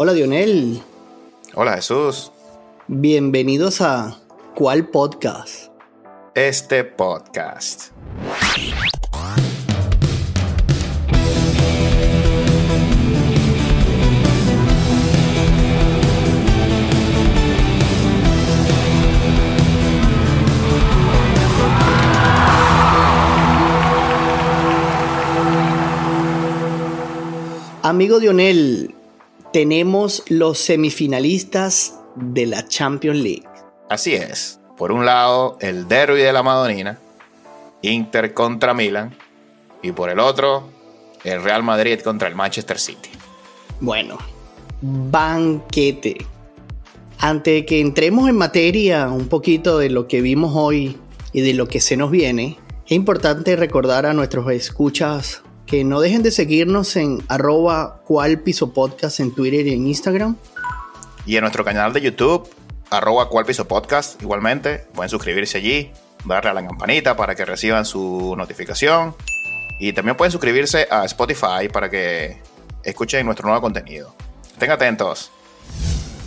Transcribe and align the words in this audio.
Hola 0.00 0.12
Dionel. 0.12 0.80
Hola 1.56 1.72
Jesús. 1.72 2.30
Bienvenidos 2.86 3.80
a 3.80 4.16
¿Cuál 4.54 4.86
podcast? 4.90 5.72
Este 6.36 6.84
podcast. 6.84 7.90
Amigo 27.82 28.20
Dionel, 28.20 28.94
tenemos 29.52 30.22
los 30.28 30.58
semifinalistas 30.58 31.98
de 32.16 32.46
la 32.46 32.66
Champions 32.66 33.18
League. 33.18 33.48
Así 33.88 34.14
es. 34.14 34.60
Por 34.76 34.92
un 34.92 35.06
lado, 35.06 35.56
el 35.60 35.88
derby 35.88 36.20
de 36.20 36.32
la 36.32 36.42
Madonina, 36.42 36.98
Inter 37.82 38.34
contra 38.34 38.74
Milan, 38.74 39.16
y 39.82 39.92
por 39.92 40.10
el 40.10 40.18
otro, 40.18 40.68
el 41.24 41.42
Real 41.42 41.62
Madrid 41.62 42.00
contra 42.00 42.28
el 42.28 42.34
Manchester 42.34 42.78
City. 42.78 43.10
Bueno, 43.80 44.18
banquete. 44.80 46.16
Antes 47.18 47.54
de 47.54 47.66
que 47.66 47.80
entremos 47.80 48.28
en 48.28 48.36
materia 48.36 49.08
un 49.08 49.28
poquito 49.28 49.78
de 49.78 49.90
lo 49.90 50.06
que 50.06 50.20
vimos 50.20 50.52
hoy 50.54 50.96
y 51.32 51.40
de 51.40 51.54
lo 51.54 51.66
que 51.66 51.80
se 51.80 51.96
nos 51.96 52.10
viene, 52.10 52.58
es 52.86 52.92
importante 52.92 53.56
recordar 53.56 54.06
a 54.06 54.14
nuestros 54.14 54.50
escuchas 54.52 55.42
que 55.68 55.84
no 55.84 56.00
dejen 56.00 56.22
de 56.22 56.30
seguirnos 56.30 56.96
en 56.96 57.22
arroba 57.28 58.00
cual 58.06 58.40
piso 58.40 58.72
podcast 58.72 59.20
en 59.20 59.34
Twitter 59.34 59.66
y 59.66 59.74
en 59.74 59.86
Instagram. 59.86 60.36
Y 61.26 61.36
en 61.36 61.42
nuestro 61.42 61.62
canal 61.62 61.92
de 61.92 62.00
YouTube, 62.00 62.48
arroba 62.90 63.28
cual 63.28 63.44
piso 63.44 63.68
podcast, 63.68 64.20
igualmente, 64.22 64.86
pueden 64.94 65.10
suscribirse 65.10 65.58
allí, 65.58 65.92
darle 66.24 66.50
a 66.50 66.54
la 66.54 66.66
campanita 66.66 67.16
para 67.16 67.34
que 67.34 67.44
reciban 67.44 67.84
su 67.84 68.34
notificación. 68.34 69.14
Y 69.78 69.92
también 69.92 70.16
pueden 70.16 70.32
suscribirse 70.32 70.88
a 70.90 71.04
Spotify 71.04 71.68
para 71.70 71.90
que 71.90 72.40
escuchen 72.82 73.26
nuestro 73.26 73.46
nuevo 73.46 73.60
contenido. 73.60 74.14
Estén 74.50 74.70
atentos. 74.70 75.30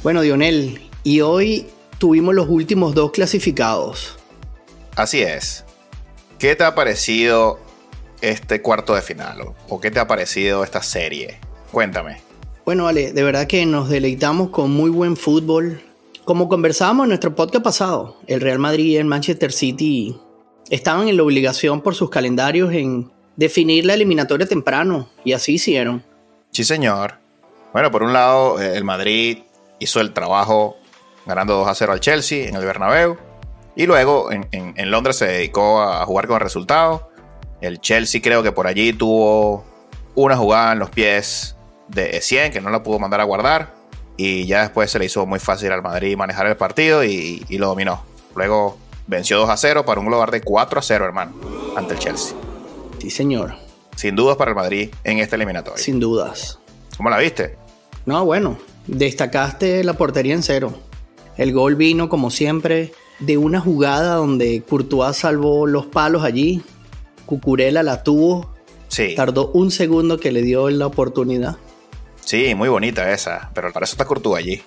Bueno, 0.04 0.22
Dionel, 0.22 0.88
y 1.04 1.22
hoy 1.22 1.68
tuvimos 1.98 2.36
los 2.36 2.48
últimos 2.48 2.94
dos 2.94 3.10
clasificados. 3.10 4.20
Así 4.96 5.24
es. 5.24 5.66
¿Qué 6.38 6.56
te 6.56 6.64
ha 6.64 6.76
parecido 6.76 7.60
este 8.22 8.62
cuarto 8.62 8.96
de 8.96 9.02
final? 9.02 9.40
¿O 9.70 9.80
qué 9.80 9.92
te 9.92 10.00
ha 10.00 10.08
parecido 10.08 10.64
esta 10.64 10.82
serie? 10.82 11.40
Cuéntame. 11.72 12.22
Bueno, 12.66 12.84
vale, 12.86 13.12
de 13.14 13.24
verdad 13.24 13.48
que 13.48 13.66
nos 13.66 13.90
deleitamos 13.90 14.50
con 14.50 14.72
muy 14.72 14.90
buen 14.90 15.18
fútbol. 15.18 15.82
Como 16.26 16.48
conversábamos 16.48 17.06
en 17.06 17.10
nuestro 17.10 17.36
podcast 17.36 17.64
pasado, 17.64 18.18
el 18.28 18.42
Real 18.42 18.60
Madrid 18.60 18.86
y 18.86 18.98
el 18.98 19.06
Manchester 19.06 19.52
City 19.52 20.16
estaban 20.70 21.08
en 21.08 21.18
la 21.18 21.24
obligación 21.24 21.82
por 21.82 21.96
sus 21.96 22.10
calendarios 22.10 22.72
en 22.74 23.12
definir 23.36 23.86
la 23.86 23.96
eliminatoria 23.96 24.48
temprano, 24.48 25.10
y 25.26 25.34
así 25.34 25.54
hicieron. 25.56 26.04
Sí, 26.52 26.64
señor. 26.64 27.16
Bueno, 27.74 27.90
por 27.92 28.04
un 28.04 28.14
lado, 28.14 28.62
eh, 28.62 28.76
el 28.78 28.84
Madrid 28.84 29.40
hizo 29.80 30.00
el 30.00 30.14
trabajo 30.14 30.78
ganando 31.26 31.56
2 31.56 31.68
a 31.68 31.76
0 31.76 31.94
al 31.94 32.00
Chelsea 32.02 32.48
en 32.48 32.56
el 32.56 32.66
Bernabéu. 32.66 33.18
Y 33.76 33.86
luego 33.86 34.32
en, 34.32 34.48
en- 34.52 34.74
en 34.78 34.92
Londres 34.92 35.16
se 35.16 35.26
dedicó 35.26 35.82
a 35.82 36.06
jugar 36.06 36.28
con 36.28 36.36
el 36.36 36.42
resultado. 36.42 37.10
El 37.62 37.80
Chelsea 37.80 38.22
creo 38.22 38.44
que 38.44 38.52
por 38.52 38.68
allí 38.68 38.92
tuvo 38.94 39.64
una 40.16 40.36
jugada 40.36 40.74
en 40.74 40.80
los 40.80 40.90
pies 40.90 41.56
de 41.88 42.18
Essien 42.18 42.52
que 42.52 42.60
no 42.62 42.70
la 42.70 42.84
pudo 42.84 43.00
mandar 43.00 43.22
a 43.22 43.24
guardar. 43.24 43.74
Y 44.18 44.46
ya 44.46 44.62
después 44.62 44.92
se 44.92 45.00
le 45.00 45.06
hizo 45.06 45.26
muy 45.26 45.40
fácil 45.40 45.72
al 45.72 45.82
Madrid 45.82 46.16
manejar 46.18 46.48
el 46.48 46.58
partido 46.58 47.04
y, 47.04 47.46
y 47.48 47.58
lo 47.58 47.68
dominó. 47.68 48.04
Luego 48.36 48.78
venció 49.08 49.38
2 49.38 49.50
a 49.50 49.58
0 49.58 49.86
para 49.86 50.00
un 50.00 50.08
global 50.08 50.30
de 50.32 50.42
4 50.42 50.80
a 50.80 50.82
0, 50.84 51.06
hermano, 51.06 51.34
ante 51.76 51.94
el 51.94 52.00
Chelsea. 52.00 52.36
Sí, 53.00 53.10
señor, 53.10 53.56
Sin 53.96 54.16
dudas 54.16 54.38
para 54.38 54.52
el 54.52 54.56
Madrid 54.56 54.90
en 55.04 55.20
esta 55.20 55.36
eliminatoria. 55.36 55.82
sin 55.84 56.00
dudas. 56.00 56.60
¿Cómo 56.98 57.10
la 57.10 57.18
viste? 57.18 57.58
No, 58.06 58.26
bueno, 58.26 58.58
destacaste 58.88 59.84
la 59.84 59.94
portería 59.94 60.34
en 60.34 60.44
cero. 60.44 60.74
El 61.38 61.52
gol 61.54 61.76
vino, 61.76 62.08
como 62.10 62.30
siempre, 62.30 62.92
de 63.20 63.38
una 63.38 63.60
jugada 63.60 64.16
donde 64.16 64.62
Courtois 64.68 65.18
salvó 65.18 65.66
los 65.68 65.88
palos 65.88 66.24
allí. 66.24 66.62
Cucurella 67.26 67.84
la 67.84 68.04
tuvo. 68.04 68.54
Sí. 68.88 69.16
Tardó 69.16 69.52
un 69.54 69.72
segundo 69.72 70.20
que 70.20 70.32
le 70.32 70.42
dio 70.42 70.70
la 70.70 70.88
oportunidad. 70.88 71.58
Sí, 72.26 72.54
muy 72.56 72.70
bonita 72.70 73.12
esa, 73.12 73.50
pero 73.54 73.72
para 73.72 73.86
eso 73.86 73.94
está 73.94 74.06
Courtois 74.06 74.44
allí. 74.44 74.62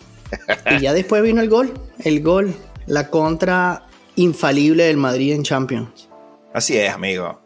Y 0.77 0.81
ya 0.81 0.93
después 0.93 1.23
vino 1.23 1.41
el 1.41 1.49
gol. 1.49 1.73
El 1.99 2.23
gol. 2.23 2.55
La 2.87 3.11
contra 3.11 3.87
infalible 4.17 4.85
del 4.85 4.97
Madrid 4.97 5.33
en 5.33 5.43
Champions. 5.43 6.09
Así 6.53 6.77
es, 6.77 6.93
amigo. 6.93 7.41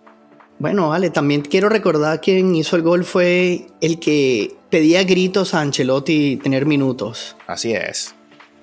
Bueno, 0.59 0.89
vale, 0.89 1.11
también 1.11 1.43
quiero 1.43 1.69
recordar 1.69 2.21
quién 2.21 2.55
hizo 2.57 2.75
el 2.77 2.83
gol 2.83 3.05
fue 3.05 3.69
el 3.81 4.01
que 4.01 4.57
pedía 4.71 5.05
gritos 5.05 5.55
a 5.55 5.61
Ancelotti 5.61 6.37
tener 6.37 6.67
minutos. 6.67 7.37
Así 7.47 7.73
es. 7.73 8.15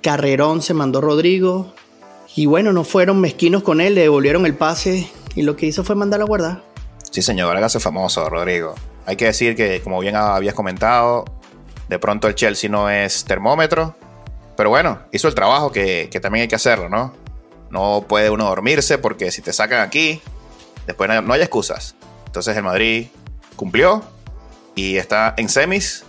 Carrerón 0.01 0.61
se 0.61 0.73
mandó 0.73 0.99
Rodrigo. 1.01 1.73
Y 2.35 2.47
bueno, 2.47 2.73
no 2.73 2.83
fueron 2.83 3.21
mezquinos 3.21 3.63
con 3.63 3.79
él, 3.79 3.95
le 3.95 4.01
devolvieron 4.01 4.45
el 4.45 4.55
pase. 4.55 5.07
Y 5.35 5.41
lo 5.41 5.55
que 5.55 5.65
hizo 5.65 5.83
fue 5.83 5.95
mandarlo 5.95 6.25
a 6.25 6.27
guardar. 6.27 6.63
Sí, 7.11 7.21
señor, 7.21 7.55
hágase 7.55 7.79
famoso, 7.79 8.29
Rodrigo. 8.29 8.75
Hay 9.05 9.15
que 9.15 9.25
decir 9.25 9.55
que, 9.55 9.81
como 9.81 9.99
bien 9.99 10.15
habías 10.15 10.55
comentado, 10.55 11.25
de 11.87 11.99
pronto 11.99 12.27
el 12.27 12.35
Chelsea 12.35 12.69
no 12.69 12.89
es 12.89 13.25
termómetro. 13.25 13.95
Pero 14.57 14.69
bueno, 14.69 14.99
hizo 15.11 15.27
el 15.27 15.35
trabajo 15.35 15.71
que, 15.71 16.09
que 16.11 16.19
también 16.19 16.43
hay 16.43 16.47
que 16.47 16.55
hacerlo, 16.55 16.89
¿no? 16.89 17.13
No 17.69 18.05
puede 18.07 18.29
uno 18.29 18.45
dormirse 18.45 18.97
porque 18.97 19.31
si 19.31 19.41
te 19.41 19.51
sacan 19.51 19.81
aquí, 19.81 20.21
después 20.87 21.09
no, 21.09 21.21
no 21.21 21.33
hay 21.33 21.41
excusas. 21.41 21.95
Entonces 22.25 22.55
el 22.55 22.63
Madrid 22.63 23.07
cumplió 23.55 24.03
y 24.75 24.97
está 24.97 25.33
en 25.37 25.49
semis 25.49 26.03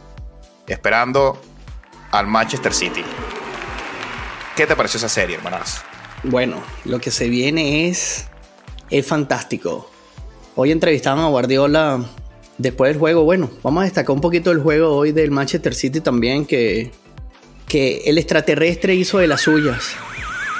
esperando 0.67 1.41
al 2.11 2.27
Manchester 2.27 2.73
City. 2.73 3.05
¿Qué 4.57 4.67
te 4.67 4.75
pareció 4.75 4.99
esa 4.99 5.09
serie, 5.09 5.37
hermanas? 5.37 5.83
Bueno, 6.23 6.63
lo 6.85 6.99
que 6.99 7.11
se 7.11 7.29
viene 7.29 7.89
es. 7.89 8.27
Es 8.91 9.07
fantástico. 9.07 9.91
Hoy 10.55 10.71
entrevistaban 10.71 11.25
a 11.25 11.29
Guardiola 11.29 12.05
después 12.59 12.91
del 12.91 12.99
juego. 12.99 13.25
Bueno, 13.25 13.51
vamos 13.63 13.83
a 13.83 13.85
destacar 13.85 14.15
un 14.15 14.21
poquito 14.21 14.51
el 14.51 14.61
juego 14.61 14.95
hoy 14.95 15.13
del 15.13 15.31
Manchester 15.31 15.75
City 15.75 16.01
también, 16.01 16.47
que, 16.47 16.93
que 17.67 17.99
el 18.07 18.19
extraterrestre 18.19 18.95
hizo 18.95 19.19
de 19.19 19.27
las 19.27 19.43
suyas. 19.43 19.95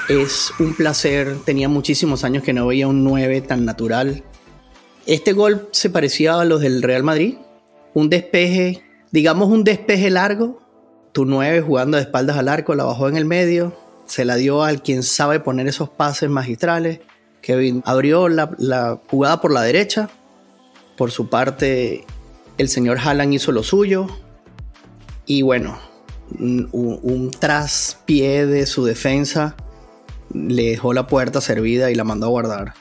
Es 0.09 0.51
un 0.59 0.73
placer. 0.73 1.37
Tenía 1.45 1.69
muchísimos 1.69 2.23
años 2.23 2.43
que 2.43 2.53
no 2.53 2.67
veía 2.67 2.87
un 2.87 3.03
9 3.03 3.41
tan 3.41 3.65
natural. 3.65 4.23
Este 5.05 5.33
gol 5.33 5.69
se 5.71 5.89
parecía 5.89 6.39
a 6.39 6.45
los 6.45 6.61
del 6.61 6.81
Real 6.81 7.03
Madrid. 7.03 7.35
Un 7.93 8.09
despeje, 8.09 8.83
digamos 9.11 9.49
un 9.49 9.63
despeje 9.63 10.09
largo. 10.09 10.61
Tu 11.13 11.25
9 11.25 11.61
jugando 11.61 11.97
de 11.97 12.03
espaldas 12.03 12.37
al 12.37 12.49
arco, 12.49 12.75
la 12.75 12.83
bajó 12.83 13.07
en 13.07 13.17
el 13.17 13.25
medio. 13.25 13.75
Se 14.05 14.25
la 14.25 14.35
dio 14.35 14.63
al 14.63 14.81
quien 14.81 15.03
sabe 15.03 15.39
poner 15.39 15.67
esos 15.67 15.89
pases 15.89 16.29
magistrales. 16.29 16.99
Kevin 17.47 17.81
abrió 17.85 18.27
la, 18.27 18.51
la 18.57 18.99
jugada 19.09 19.39
por 19.39 19.53
la 19.53 19.61
derecha. 19.61 20.09
Por 20.97 21.11
su 21.11 21.29
parte, 21.29 22.03
el 22.57 22.67
señor 22.67 22.97
Haaland 22.99 23.33
hizo 23.33 23.53
lo 23.53 23.63
suyo. 23.63 24.07
Y 25.25 25.43
bueno, 25.43 25.79
un, 26.39 26.67
un- 26.73 27.31
traspié 27.31 28.45
de 28.45 28.65
su 28.65 28.83
defensa 28.83 29.55
le 30.33 30.71
dejó 30.71 30.91
la 30.91 31.07
puerta 31.07 31.39
servida 31.39 31.89
y 31.89 31.95
la 31.95 32.03
mandó 32.03 32.25
a 32.25 32.29
guardar. 32.31 32.73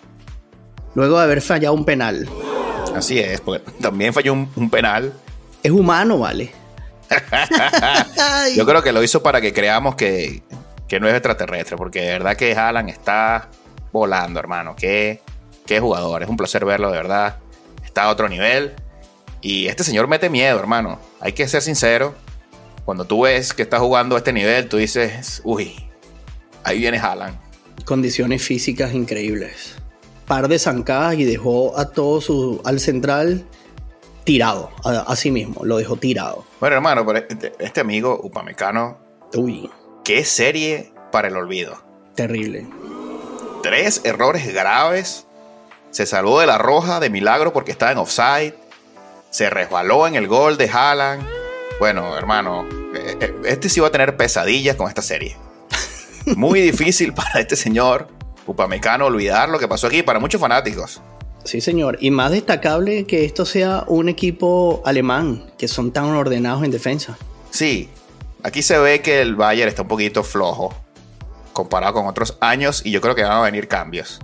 Luego 0.96 1.16
de 1.18 1.22
haber 1.22 1.42
fallado 1.42 1.72
un 1.72 1.84
penal. 1.84 2.28
Así 2.92 3.20
es, 3.20 3.40
porque 3.40 3.70
también 3.80 4.12
falló 4.12 4.32
un, 4.32 4.50
un 4.56 4.68
penal. 4.68 5.12
Es 5.62 5.70
humano, 5.70 6.18
vale. 6.18 6.50
Yo 8.56 8.66
creo 8.66 8.82
que 8.82 8.90
lo 8.92 9.00
hizo 9.04 9.22
para 9.22 9.40
que 9.40 9.52
creamos 9.52 9.94
que, 9.94 10.42
que 10.88 10.98
no 10.98 11.06
es 11.06 11.14
extraterrestre, 11.14 11.76
porque 11.76 12.00
de 12.00 12.10
verdad 12.10 12.34
que 12.36 12.52
Haaland 12.52 12.88
está 12.88 13.48
volando, 13.96 14.38
hermano. 14.40 14.74
Qué, 14.76 15.20
qué 15.66 15.80
jugador, 15.80 16.22
es 16.22 16.28
un 16.28 16.36
placer 16.36 16.64
verlo, 16.64 16.90
de 16.90 16.96
verdad. 16.96 17.36
Está 17.84 18.04
a 18.04 18.10
otro 18.10 18.28
nivel. 18.28 18.74
Y 19.40 19.66
este 19.66 19.84
señor 19.84 20.08
mete 20.08 20.30
miedo, 20.30 20.58
hermano. 20.58 20.98
Hay 21.20 21.32
que 21.32 21.46
ser 21.48 21.62
sincero. 21.62 22.14
Cuando 22.84 23.04
tú 23.04 23.22
ves 23.22 23.52
que 23.52 23.62
está 23.62 23.78
jugando 23.78 24.14
a 24.14 24.18
este 24.18 24.32
nivel, 24.32 24.68
tú 24.68 24.76
dices, 24.76 25.40
uy, 25.44 25.74
ahí 26.64 26.78
viene 26.78 26.98
Haaland. 26.98 27.36
Condiciones 27.84 28.42
físicas 28.42 28.94
increíbles. 28.94 29.76
Par 30.26 30.48
de 30.48 30.58
zancadas 30.58 31.14
y 31.14 31.24
dejó 31.24 31.78
a 31.78 31.90
todo 31.90 32.20
su. 32.20 32.60
al 32.64 32.80
central 32.80 33.44
tirado. 34.24 34.70
A, 34.84 34.90
a 35.00 35.16
sí 35.16 35.30
mismo, 35.30 35.64
lo 35.64 35.76
dejó 35.76 35.96
tirado. 35.96 36.44
Bueno, 36.58 36.76
hermano, 36.76 37.06
pero 37.06 37.18
este, 37.28 37.52
este 37.60 37.80
amigo 37.80 38.18
upamecano, 38.22 38.98
Uy, 39.34 39.70
qué 40.04 40.24
serie 40.24 40.92
para 41.12 41.28
el 41.28 41.36
olvido. 41.36 41.76
terrible. 42.16 42.66
Tres 43.66 44.02
errores 44.04 44.54
graves. 44.54 45.26
Se 45.90 46.06
salvó 46.06 46.38
de 46.38 46.46
la 46.46 46.56
roja 46.56 47.00
de 47.00 47.10
milagro 47.10 47.52
porque 47.52 47.72
estaba 47.72 47.90
en 47.90 47.98
offside. 47.98 48.54
Se 49.30 49.50
resbaló 49.50 50.06
en 50.06 50.14
el 50.14 50.28
gol 50.28 50.56
de 50.56 50.70
Haaland. 50.70 51.26
Bueno, 51.80 52.16
hermano, 52.16 52.64
eh, 52.94 53.16
eh, 53.20 53.34
este 53.44 53.68
sí 53.68 53.80
va 53.80 53.88
a 53.88 53.90
tener 53.90 54.16
pesadillas 54.16 54.76
con 54.76 54.86
esta 54.86 55.02
serie. 55.02 55.36
Muy 56.36 56.60
difícil 56.60 57.12
para 57.12 57.40
este 57.40 57.56
señor 57.56 58.06
Upamecano 58.46 59.06
olvidar 59.06 59.48
lo 59.48 59.58
que 59.58 59.66
pasó 59.66 59.88
aquí 59.88 60.04
para 60.04 60.20
muchos 60.20 60.40
fanáticos. 60.40 61.02
Sí, 61.42 61.60
señor. 61.60 61.98
Y 62.00 62.12
más 62.12 62.30
destacable 62.30 63.04
que 63.04 63.24
esto 63.24 63.44
sea 63.44 63.82
un 63.88 64.08
equipo 64.08 64.80
alemán, 64.84 65.50
que 65.58 65.66
son 65.66 65.90
tan 65.90 66.04
ordenados 66.04 66.62
en 66.62 66.70
defensa. 66.70 67.18
Sí, 67.50 67.88
aquí 68.44 68.62
se 68.62 68.78
ve 68.78 69.02
que 69.02 69.22
el 69.22 69.34
Bayern 69.34 69.68
está 69.68 69.82
un 69.82 69.88
poquito 69.88 70.22
flojo 70.22 70.85
comparado 71.56 71.94
con 71.94 72.06
otros 72.06 72.36
años 72.40 72.82
y 72.84 72.90
yo 72.90 73.00
creo 73.00 73.14
que 73.14 73.22
van 73.22 73.32
a 73.32 73.40
venir 73.40 73.66
cambios. 73.66 74.20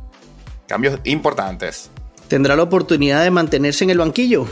Cambios 0.69 1.01
importantes. 1.05 1.91
¿Tendrá 2.29 2.55
la 2.55 2.63
oportunidad 2.63 3.23
de 3.25 3.31
mantenerse 3.31 3.85
en 3.85 3.91
el 3.91 3.99
banquillo? 3.99 4.47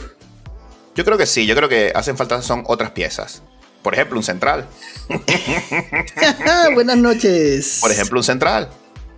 Yo 0.95 1.05
creo 1.05 1.17
que 1.17 1.27
sí, 1.27 1.45
yo 1.45 1.55
creo 1.55 1.69
que 1.69 1.93
hacen 1.95 2.17
falta 2.17 2.41
son 2.41 2.63
otras 2.67 2.91
piezas. 2.91 3.43
Por 3.83 3.93
ejemplo, 3.93 4.17
un 4.17 4.23
central. 4.23 4.67
Buenas 6.73 6.97
noches. 6.97 7.77
Por 7.81 7.91
ejemplo, 7.91 8.19
un 8.19 8.23
central. 8.23 8.69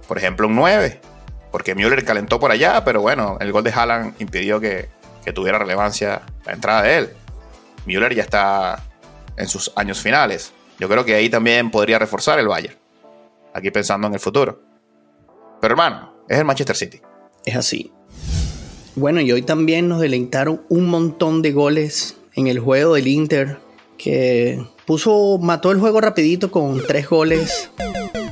Por 0.08 0.18
ejemplo, 0.18 0.48
un 0.48 0.56
9. 0.56 1.02
Porque 1.52 1.74
Müller 1.74 2.04
calentó 2.04 2.40
por 2.40 2.52
allá, 2.52 2.84
pero 2.84 3.02
bueno, 3.02 3.38
el 3.40 3.52
gol 3.52 3.64
de 3.64 3.72
Haaland 3.72 4.16
impidió 4.20 4.60
que, 4.60 4.90
que 5.24 5.32
tuviera 5.32 5.58
relevancia 5.58 6.22
la 6.46 6.54
entrada 6.54 6.82
de 6.84 6.98
él. 6.98 7.14
Müller 7.86 8.14
ya 8.14 8.24
está 8.24 8.84
en 9.38 9.48
sus 9.48 9.72
años 9.76 10.02
finales. 10.02 10.52
Yo 10.80 10.90
creo 10.90 11.06
que 11.06 11.16
ahí 11.16 11.30
también 11.30 11.72
podría 11.72 12.00
reforzar 12.00 12.40
el 12.40 12.48
Bayern. 12.48 12.83
Aquí 13.54 13.72
pensando 13.72 14.08
en 14.08 14.14
el 14.14 14.20
futuro. 14.20 14.62
Pero 15.62 15.74
hermano, 15.74 16.14
es 16.28 16.38
el 16.38 16.46
Manchester 16.46 16.76
City. 16.76 17.02
Es 17.46 17.56
así. 17.56 17.92
Bueno, 18.96 19.22
y 19.22 19.32
hoy 19.32 19.42
también 19.42 19.88
nos 19.88 20.02
deleitaron 20.02 20.62
un 20.70 20.88
montón 20.88 21.42
de 21.42 21.52
goles 21.52 22.18
en 22.36 22.48
el 22.48 22.60
juego 22.60 22.96
del 22.96 23.08
Inter, 23.08 23.60
que 23.98 24.64
puso, 24.86 25.38
mató 25.40 25.72
el 25.72 25.80
juego 25.80 26.02
rapidito 26.02 26.52
con 26.52 26.86
tres 26.86 27.10
goles, 27.10 27.72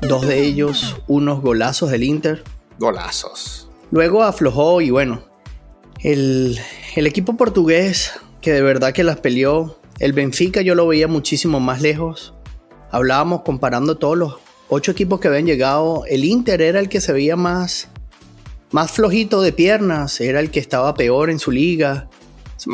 dos 0.08 0.28
de 0.28 0.44
ellos 0.44 0.98
unos 1.08 1.42
golazos 1.42 1.92
del 1.92 2.04
Inter. 2.04 2.44
Golazos. 2.80 3.70
Luego 3.92 4.24
aflojó 4.24 4.82
y 4.82 4.90
bueno, 4.90 5.24
el, 6.00 6.60
el 6.96 7.08
equipo 7.08 7.38
portugués 7.38 8.14
que 8.42 8.52
de 8.52 8.62
verdad 8.62 8.94
que 8.94 9.04
las 9.04 9.20
peleó, 9.20 9.80
el 10.00 10.14
Benfica 10.14 10.62
yo 10.62 10.76
lo 10.76 10.88
veía 10.88 11.08
muchísimo 11.08 11.60
más 11.60 11.82
lejos. 11.82 12.34
Hablábamos 12.92 13.44
comparando 13.44 13.98
todos 13.98 14.18
los 14.18 14.36
ocho 14.74 14.92
equipos 14.92 15.20
que 15.20 15.28
habían 15.28 15.46
llegado, 15.46 16.06
el 16.08 16.24
Inter 16.24 16.62
era 16.62 16.80
el 16.80 16.88
que 16.88 17.02
se 17.02 17.12
veía 17.12 17.36
más 17.36 17.90
más 18.72 18.90
flojito 18.90 19.42
de 19.42 19.52
piernas, 19.52 20.22
era 20.22 20.40
el 20.40 20.50
que 20.50 20.62
estaba 20.62 20.94
peor 20.94 21.30
en 21.30 21.40
su 21.40 21.52
liga. 21.52 22.08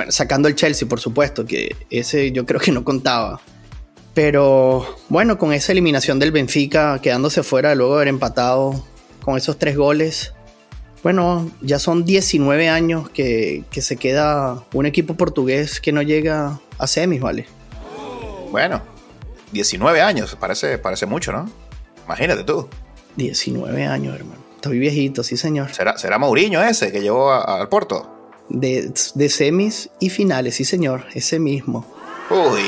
sacando 0.09 0.47
el 0.47 0.53
Chelsea, 0.55 0.87
por 0.87 0.99
supuesto, 0.99 1.45
que 1.45 1.75
ese 1.89 2.31
yo 2.31 2.45
creo 2.45 2.61
que 2.61 2.71
no 2.71 2.83
contaba. 2.83 3.41
Pero 4.13 4.97
bueno, 5.09 5.39
con 5.39 5.53
esa 5.53 5.71
eliminación 5.71 6.19
del 6.19 6.31
Benfica, 6.31 6.99
quedándose 7.01 7.41
fuera 7.41 7.73
luego 7.73 7.93
de 7.93 7.97
haber 8.01 8.07
empatado 8.09 8.85
con 9.23 9.35
esos 9.35 9.57
tres 9.57 9.75
goles, 9.75 10.33
bueno, 11.01 11.49
ya 11.61 11.79
son 11.79 12.05
19 12.05 12.69
años 12.69 13.09
que, 13.09 13.63
que 13.71 13.81
se 13.81 13.97
queda 13.97 14.63
un 14.73 14.85
equipo 14.85 15.15
portugués 15.15 15.81
que 15.81 15.91
no 15.91 16.03
llega 16.03 16.59
a 16.77 16.85
semis, 16.85 17.21
¿vale? 17.21 17.47
Bueno, 18.51 18.83
19 19.51 20.01
años, 20.01 20.37
parece, 20.39 20.77
parece 20.77 21.07
mucho, 21.07 21.31
¿no? 21.31 21.66
Imagínate 22.07 22.45
tú. 22.45 22.69
19 23.17 23.85
años, 23.85 24.15
hermano. 24.15 24.41
Estoy 24.55 24.79
viejito, 24.79 25.23
sí, 25.23 25.35
señor. 25.35 25.73
¿Será, 25.73 25.97
será 25.97 26.17
Mourinho 26.17 26.63
ese 26.63 26.91
que 26.91 27.01
llevó 27.01 27.33
al 27.33 27.67
Porto? 27.67 28.33
De, 28.49 28.93
de, 29.13 29.29
semis 29.29 29.89
y 29.99 30.09
finales, 30.09 30.55
sí, 30.55 30.63
señor. 30.63 31.05
Ese 31.13 31.37
mismo. 31.37 31.85
Uy. 32.29 32.63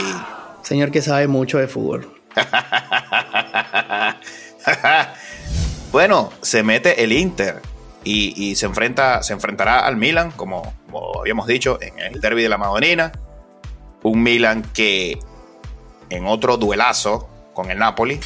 Señor 0.61 0.91
que 0.91 1.01
sabe 1.01 1.27
mucho 1.27 1.57
de 1.57 1.69
fútbol. 1.69 2.11
bueno, 5.91 6.31
se 6.41 6.63
mete 6.63 7.01
el 7.01 7.13
Inter 7.13 7.61
y, 8.03 8.55
se, 8.55 8.65
enfrenta, 8.65 9.23
se 9.23 9.33
enfrentará 9.33 9.79
al 9.79 9.95
Milan, 9.95 10.31
como, 10.31 10.73
como 10.85 11.21
habíamos 11.21 11.47
dicho, 11.47 11.79
en 11.81 11.97
el 11.99 12.19
derby 12.19 12.43
de 12.43 12.49
la 12.49 12.57
Madonina. 12.57 13.13
Un 14.03 14.21
Milan 14.21 14.63
que 14.73 15.17
en 16.09 16.27
otro 16.27 16.57
duelazo 16.57 17.29
con 17.53 17.71
el 17.71 17.79
Napoli 17.79 18.19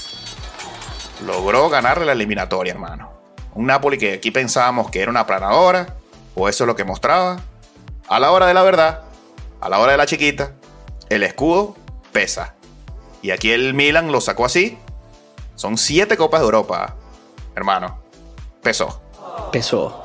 logró 1.26 1.70
ganarle 1.70 2.06
la 2.06 2.12
eliminatoria, 2.12 2.74
hermano. 2.74 3.12
Un 3.56 3.68
Napoli 3.68 3.98
que 3.98 4.14
aquí 4.14 4.32
pensábamos 4.32 4.90
que 4.90 5.02
era 5.02 5.12
una 5.12 5.26
planadora, 5.26 5.96
o 6.36 6.50
eso 6.50 6.64
es 6.64 6.68
lo 6.68 6.76
que 6.76 6.84
mostraba. 6.84 7.42
A 8.08 8.20
la 8.20 8.32
hora 8.32 8.48
de 8.48 8.54
la 8.54 8.64
verdad, 8.64 9.02
a 9.62 9.70
la 9.70 9.80
hora 9.80 9.92
de 9.94 9.98
la 9.98 10.06
chiquita, 10.06 10.54
el 11.10 11.24
escudo 11.24 11.76
pesa. 12.12 12.56
Y 13.22 13.32
aquí 13.32 13.52
el 13.52 13.74
Milan 13.74 14.12
lo 14.12 14.22
sacó 14.22 14.46
así. 14.46 14.78
Son 15.56 15.78
siete 15.78 16.18
copas 16.18 16.42
de 16.42 16.46
Europa, 16.46 16.96
hermano. 17.56 18.00
Pesó. 18.62 19.02
Pesó. 19.52 20.04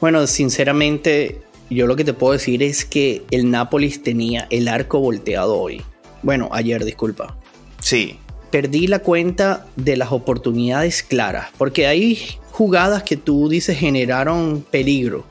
Bueno, 0.00 0.26
sinceramente, 0.26 1.42
yo 1.70 1.86
lo 1.86 1.96
que 1.96 2.04
te 2.04 2.14
puedo 2.14 2.32
decir 2.32 2.62
es 2.62 2.84
que 2.84 3.24
el 3.30 3.50
Nápoles 3.50 4.02
tenía 4.02 4.46
el 4.50 4.68
arco 4.68 5.00
volteado 5.00 5.58
hoy. 5.58 5.84
Bueno, 6.22 6.48
ayer, 6.52 6.84
disculpa. 6.84 7.36
Sí. 7.80 8.20
Perdí 8.54 8.86
la 8.86 9.00
cuenta 9.00 9.66
de 9.74 9.96
las 9.96 10.12
oportunidades 10.12 11.02
claras, 11.02 11.48
porque 11.58 11.88
hay 11.88 12.38
jugadas 12.52 13.02
que 13.02 13.16
tú 13.16 13.48
dices 13.48 13.76
generaron 13.76 14.64
peligro, 14.70 15.24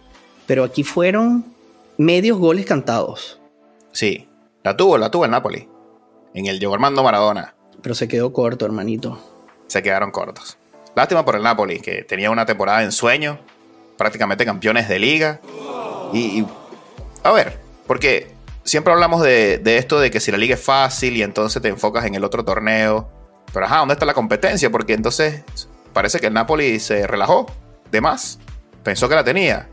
pero 0.46 0.66
aquí 0.66 0.84
fueron 0.84 1.46
medios 1.98 2.38
goles 2.38 2.66
cantados. 2.66 3.40
Sí, 3.94 4.28
la 4.62 4.76
tuvo, 4.76 4.98
la 4.98 5.10
tuvo 5.10 5.24
el 5.24 5.32
Napoli. 5.32 5.70
En 6.34 6.48
el 6.48 6.60
Diego 6.60 6.74
Armando 6.74 7.02
Maradona. 7.02 7.56
Pero 7.82 7.96
se 7.96 8.10
quedó 8.10 8.34
corto, 8.34 8.66
hermanito. 8.66 9.18
Se 9.68 9.82
quedaron 9.82 10.12
cortos. 10.12 10.58
Lástima 10.94 11.24
por 11.24 11.38
el 11.38 11.44
Napoli, 11.44 11.80
que 11.80 12.04
tenía 12.04 12.30
una 12.30 12.46
temporada 12.46 12.84
en 12.84 12.92
sueño, 12.92 13.40
prácticamente 13.98 14.44
campeones 14.44 14.90
de 14.90 15.00
liga. 15.00 15.40
Y, 16.12 16.44
a 17.24 17.32
ver, 17.32 17.58
porque 17.88 18.33
siempre 18.64 18.94
hablamos 18.94 19.22
de, 19.22 19.58
de, 19.58 19.78
esto 19.78 20.00
de 20.00 20.12
que 20.12 20.20
si 20.20 20.32
la 20.32 20.38
liga 20.38 20.56
es 20.56 20.62
fácil 20.62 21.18
y 21.18 21.24
entonces 21.24 21.62
te 21.62 21.68
enfocas 21.68 22.06
en 22.06 22.16
el 22.16 22.24
otro 22.24 22.44
torneo. 22.44 23.10
Pero 23.54 23.66
ajá, 23.66 23.80
¿dónde 23.80 23.94
está 23.94 24.06
la 24.06 24.14
competencia? 24.14 24.72
Porque 24.72 24.94
entonces 24.94 25.44
parece 25.94 26.20
que 26.20 26.28
el 26.28 26.34
Napoli 26.34 26.80
se 26.80 27.08
relajó 27.08 27.46
de 27.92 28.02
más. 28.02 28.40
Pensó 28.84 29.08
que 29.08 29.16
la 29.16 29.24
tenía. 29.24 29.70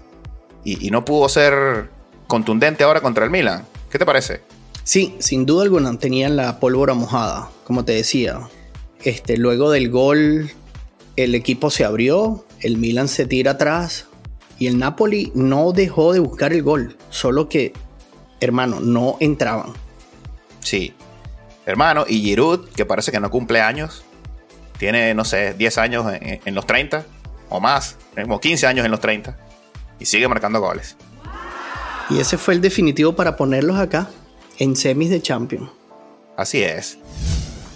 Y, 0.63 0.91
no 0.91 1.05
pudo 1.05 1.29
ser 1.29 1.89
contundente 2.27 2.85
ahora 2.85 3.01
contra 3.01 3.25
el 3.25 3.31
Milan. 3.31 3.65
¿Qué 3.91 3.99
te 3.99 4.05
parece? 4.05 4.43
Sí, 4.85 5.17
sin 5.19 5.47
duda 5.47 5.63
alguna 5.63 5.99
tenían 5.99 6.37
la 6.37 6.61
pólvora 6.61 6.95
mojada, 6.95 7.49
como 7.65 7.85
te 7.85 7.93
decía. 7.93 8.41
Este, 9.03 9.39
luego 9.39 9.71
del 9.71 9.89
gol, 9.91 10.51
el 11.17 11.35
equipo 11.35 11.71
se 11.71 11.85
abrió, 11.85 12.45
el 12.61 12.77
Milan 12.77 13.09
se 13.09 13.25
tira 13.25 13.53
atrás 13.53 14.07
y 14.59 14.67
el 14.67 14.79
Napoli 14.79 15.33
no 15.35 15.73
dejó 15.73 16.13
de 16.13 16.21
buscar 16.21 16.53
el 16.53 16.63
gol, 16.63 16.97
solo 17.09 17.49
que, 17.49 17.73
hermano, 18.41 18.81
no 18.81 19.17
entraban. 19.21 19.73
Sí, 20.61 20.95
hermano, 21.67 22.05
y 22.09 22.21
Giroud, 22.21 22.69
que 22.71 22.85
parece 22.85 23.13
que 23.13 23.21
no 23.21 23.31
cumple 23.31 23.61
años, 23.61 24.05
tiene, 24.79 25.15
no 25.15 25.25
sé, 25.25 25.55
10 25.55 25.79
años 25.79 26.07
en, 26.11 26.55
los 26.55 26.67
30 26.67 27.05
o 27.51 27.61
más, 27.61 27.97
como 28.15 28.41
15 28.41 28.67
años 28.67 28.85
en 28.85 28.91
los 28.91 29.01
30 29.01 29.37
y 29.99 30.07
sigue 30.07 30.27
marcando 30.27 30.61
goles. 30.61 30.97
Y 32.09 32.19
ese 32.19 32.39
fue 32.39 32.55
el 32.55 32.61
definitivo 32.61 33.15
para 33.15 33.37
ponerlos 33.37 33.79
acá, 33.79 34.09
en 34.59 34.75
semis 34.75 35.11
de 35.11 35.21
Champions. 35.23 35.71
Así 36.37 36.63
es. 36.63 36.99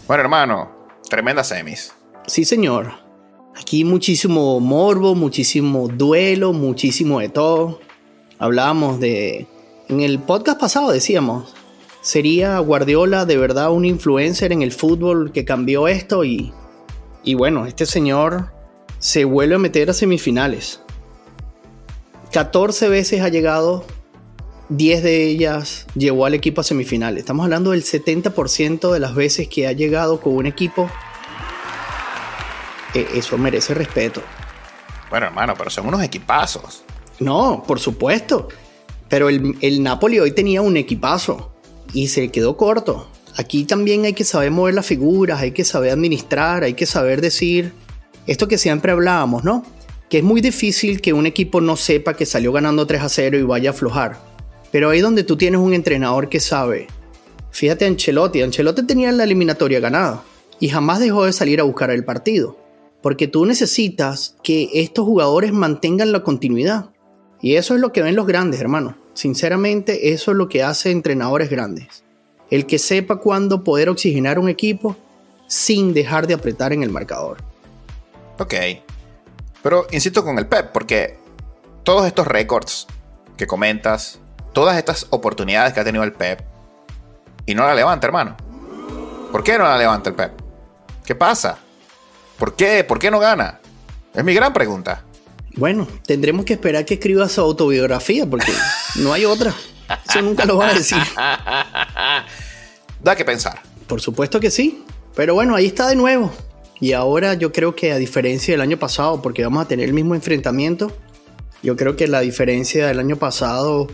Bueno, 0.09 0.23
hermano, 0.23 0.71
tremenda 1.09 1.45
semis. 1.45 1.93
Sí, 2.27 2.45
señor. 2.45 2.93
Aquí 3.57 3.85
muchísimo 3.85 4.59
morbo, 4.59 5.15
muchísimo 5.15 5.89
duelo, 5.89 6.53
muchísimo 6.53 7.21
de 7.21 7.29
todo. 7.29 7.81
Hablábamos 8.39 8.99
de... 8.99 9.47
En 9.89 10.01
el 10.01 10.19
podcast 10.19 10.61
pasado 10.61 10.91
decíamos, 10.91 11.55
¿sería 12.01 12.59
Guardiola 12.59 13.25
de 13.27 13.37
verdad 13.37 13.71
un 13.71 13.85
influencer 13.85 14.53
en 14.53 14.63
el 14.63 14.73
fútbol 14.73 15.33
que 15.33 15.45
cambió 15.45 15.89
esto? 15.89 16.25
Y 16.25 16.53
y 17.25 17.35
bueno, 17.35 17.65
este 17.65 17.87
señor 17.87 18.53
se 18.99 19.25
vuelve 19.25 19.55
a 19.55 19.59
meter 19.59 19.89
a 19.89 19.95
semifinales. 19.95 20.81
14 22.33 22.91
veces 22.91 23.23
ha 23.23 23.31
llegado, 23.31 23.85
10 24.69 25.03
de 25.03 25.25
ellas 25.29 25.87
llevó 25.95 26.27
al 26.27 26.35
equipo 26.35 26.61
a 26.61 26.65
semifinales. 26.65 27.21
Estamos 27.21 27.45
hablando 27.45 27.71
del 27.71 27.83
70% 27.83 28.93
de 28.93 29.01
las 29.01 29.15
veces 29.15 29.49
que 29.49 29.67
ha 29.67 29.73
llegado 29.73 30.21
con 30.21 30.35
un 30.35 30.45
equipo. 30.45 30.91
E, 32.93 33.07
eso 33.15 33.39
merece 33.39 33.73
respeto. 33.73 34.21
Bueno, 35.09 35.27
hermano, 35.27 35.55
pero 35.57 35.71
son 35.71 35.87
unos 35.87 36.03
equipazos. 36.03 36.83
No, 37.21 37.65
por 37.67 37.81
supuesto. 37.81 38.49
Pero 39.15 39.29
el, 39.29 39.55
el 39.61 39.81
Napoli 39.81 40.19
hoy 40.19 40.33
tenía 40.33 40.61
un 40.61 40.77
equipazo 40.77 41.53
y 41.93 42.09
se 42.09 42.33
quedó 42.33 42.57
corto. 42.57 43.07
Aquí 43.37 43.63
también 43.63 44.05
hay 44.07 44.13
que 44.13 44.25
saber 44.25 44.51
mover 44.51 44.75
las 44.75 44.87
figuras, 44.87 45.41
hay 45.41 45.53
que 45.53 45.63
saber 45.63 45.93
administrar, 45.93 46.65
hay 46.65 46.75
que 46.75 46.85
saber 46.85 47.21
decir 47.21 47.73
esto 48.27 48.49
que 48.49 48.59
siempre 48.59 48.91
hablábamos, 48.91 49.45
¿no? 49.45 49.65
Que 50.11 50.19
es 50.19 50.25
muy 50.25 50.41
difícil 50.41 51.01
que 51.01 51.13
un 51.13 51.27
equipo 51.27 51.61
no 51.61 51.77
sepa 51.77 52.15
que 52.15 52.27
salió 52.27 52.51
ganando 52.51 52.89
3 52.89 53.03
a 53.03 53.09
0 53.09 53.39
y 53.39 53.43
vaya 53.45 53.71
a 53.71 53.73
aflojar. 53.73 54.19
Pero 54.73 54.91
ahí 54.91 54.99
donde 54.99 55.23
tú 55.23 55.37
tienes 55.37 55.61
un 55.61 55.75
entrenador 55.75 56.29
que 56.29 56.41
sabe 56.41 56.89
Fíjate 57.53 57.87
Ancelotti, 57.87 58.43
Ancelotti 58.43 58.83
tenía 58.83 59.13
la 59.13 59.23
eliminatoria 59.23 59.79
ganada 59.79 60.25
y 60.59 60.71
jamás 60.71 60.99
dejó 60.99 61.25
de 61.25 61.33
salir 61.33 61.61
a 61.61 61.63
buscar 61.63 61.93
el 61.93 62.05
partido, 62.05 62.59
porque 63.01 63.29
tú 63.29 63.47
necesitas 63.47 64.35
que 64.43 64.71
estos 64.75 65.05
jugadores 65.05 65.53
mantengan 65.53 66.11
la 66.11 66.25
continuidad. 66.25 66.91
Y 67.41 67.55
eso 67.55 67.77
es 67.77 67.81
lo 67.81 67.93
que 67.93 68.03
ven 68.03 68.17
los 68.17 68.27
grandes, 68.27 68.61
hermano. 68.61 69.04
Sinceramente, 69.15 70.13
eso 70.13 70.33
es 70.33 70.37
lo 70.37 70.49
que 70.49 70.63
hace 70.63 70.91
entrenadores 70.91 71.49
grandes. 71.49 72.05
El 72.51 72.67
que 72.67 72.79
sepa 72.79 73.17
cuándo 73.17 73.65
poder 73.65 73.89
oxigenar 73.89 74.39
un 74.39 74.49
equipo 74.49 74.97
sin 75.47 75.95
dejar 75.95 76.27
de 76.27 76.35
apretar 76.35 76.73
en 76.73 76.83
el 76.83 76.91
marcador. 76.91 77.39
Ok. 78.39 78.55
Pero 79.63 79.87
insisto 79.93 80.25
con 80.25 80.39
el 80.39 80.47
Pep, 80.47 80.73
porque 80.73 81.17
todos 81.85 82.07
estos 82.07 82.27
récords 82.27 82.87
que 83.37 83.47
comentas, 83.47 84.19
todas 84.53 84.77
estas 84.77 85.07
oportunidades 85.11 85.73
que 85.73 85.81
ha 85.81 85.85
tenido 85.85 86.05
el 86.05 86.13
Pep, 86.13 86.43
y 87.47 87.55
no 87.55 87.65
la 87.65 87.75
levanta, 87.75 88.07
hermano. 88.07 88.37
¿Por 89.31 89.43
qué 89.43 89.59
no 89.59 89.65
la 89.65 89.79
levanta 89.79 90.11
el 90.11 90.17
Pep? 90.17 90.33
¿Qué 91.05 91.15
pasa? 91.15 91.59
¿Por 92.39 92.55
qué? 92.55 92.85
¿Por 92.85 92.99
qué 92.99 93.11
no 93.11 93.19
gana? 93.19 93.61
Es 94.15 94.25
mi 94.25 94.35
gran 94.35 94.53
pregunta. 94.53 95.05
Bueno, 95.57 95.87
tendremos 96.07 96.45
que 96.45 96.55
esperar 96.55 96.85
que 96.85 96.95
escriba 96.95 97.29
su 97.29 97.41
autobiografía 97.41 98.27
porque 98.27 98.53
no 98.97 99.13
hay 99.13 99.25
otra. 99.25 99.55
Eso 100.09 100.23
nunca 100.23 100.45
lo 100.45 100.57
va 100.57 100.71
a 100.71 100.75
decir. 100.75 100.99
da 103.03 103.17
que 103.17 103.25
pensar. 103.25 103.61
Por 103.87 104.01
supuesto 104.01 104.41
que 104.41 104.51
sí. 104.51 104.83
Pero 105.15 105.35
bueno, 105.35 105.55
ahí 105.55 105.67
está 105.67 105.89
de 105.89 105.97
nuevo. 105.97 106.33
Y 106.81 106.93
ahora 106.93 107.35
yo 107.35 107.53
creo 107.53 107.77
que 107.77 107.93
a 107.93 107.99
diferencia 107.99 108.53
del 108.53 108.61
año 108.61 108.79
pasado, 108.79 109.23
porque 109.23 109.45
vamos 109.45 109.65
a 109.65 109.69
tener 109.69 109.87
el 109.87 109.95
mismo 109.95 110.15
enfrentamiento, 110.15 110.93
yo 111.63 111.77
creo 111.77 111.97
que 111.97 112.09
la 112.09 112.21
diferencia 112.21 112.87
del 112.89 112.99
año 112.99 113.17
pasado 113.17 113.87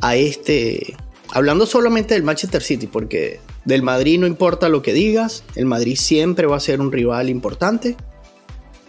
a 0.00 0.16
este, 0.16 0.96
hablando 1.30 1.64
solamente 1.64 2.14
del 2.14 2.24
Manchester 2.24 2.62
City, 2.62 2.86
porque 2.86 3.40
del 3.64 3.82
Madrid 3.82 4.18
no 4.18 4.26
importa 4.26 4.68
lo 4.68 4.82
que 4.82 4.92
digas, 4.92 5.44
el 5.54 5.64
Madrid 5.64 5.96
siempre 5.96 6.46
va 6.46 6.56
a 6.56 6.60
ser 6.60 6.80
un 6.80 6.92
rival 6.92 7.30
importante, 7.30 7.96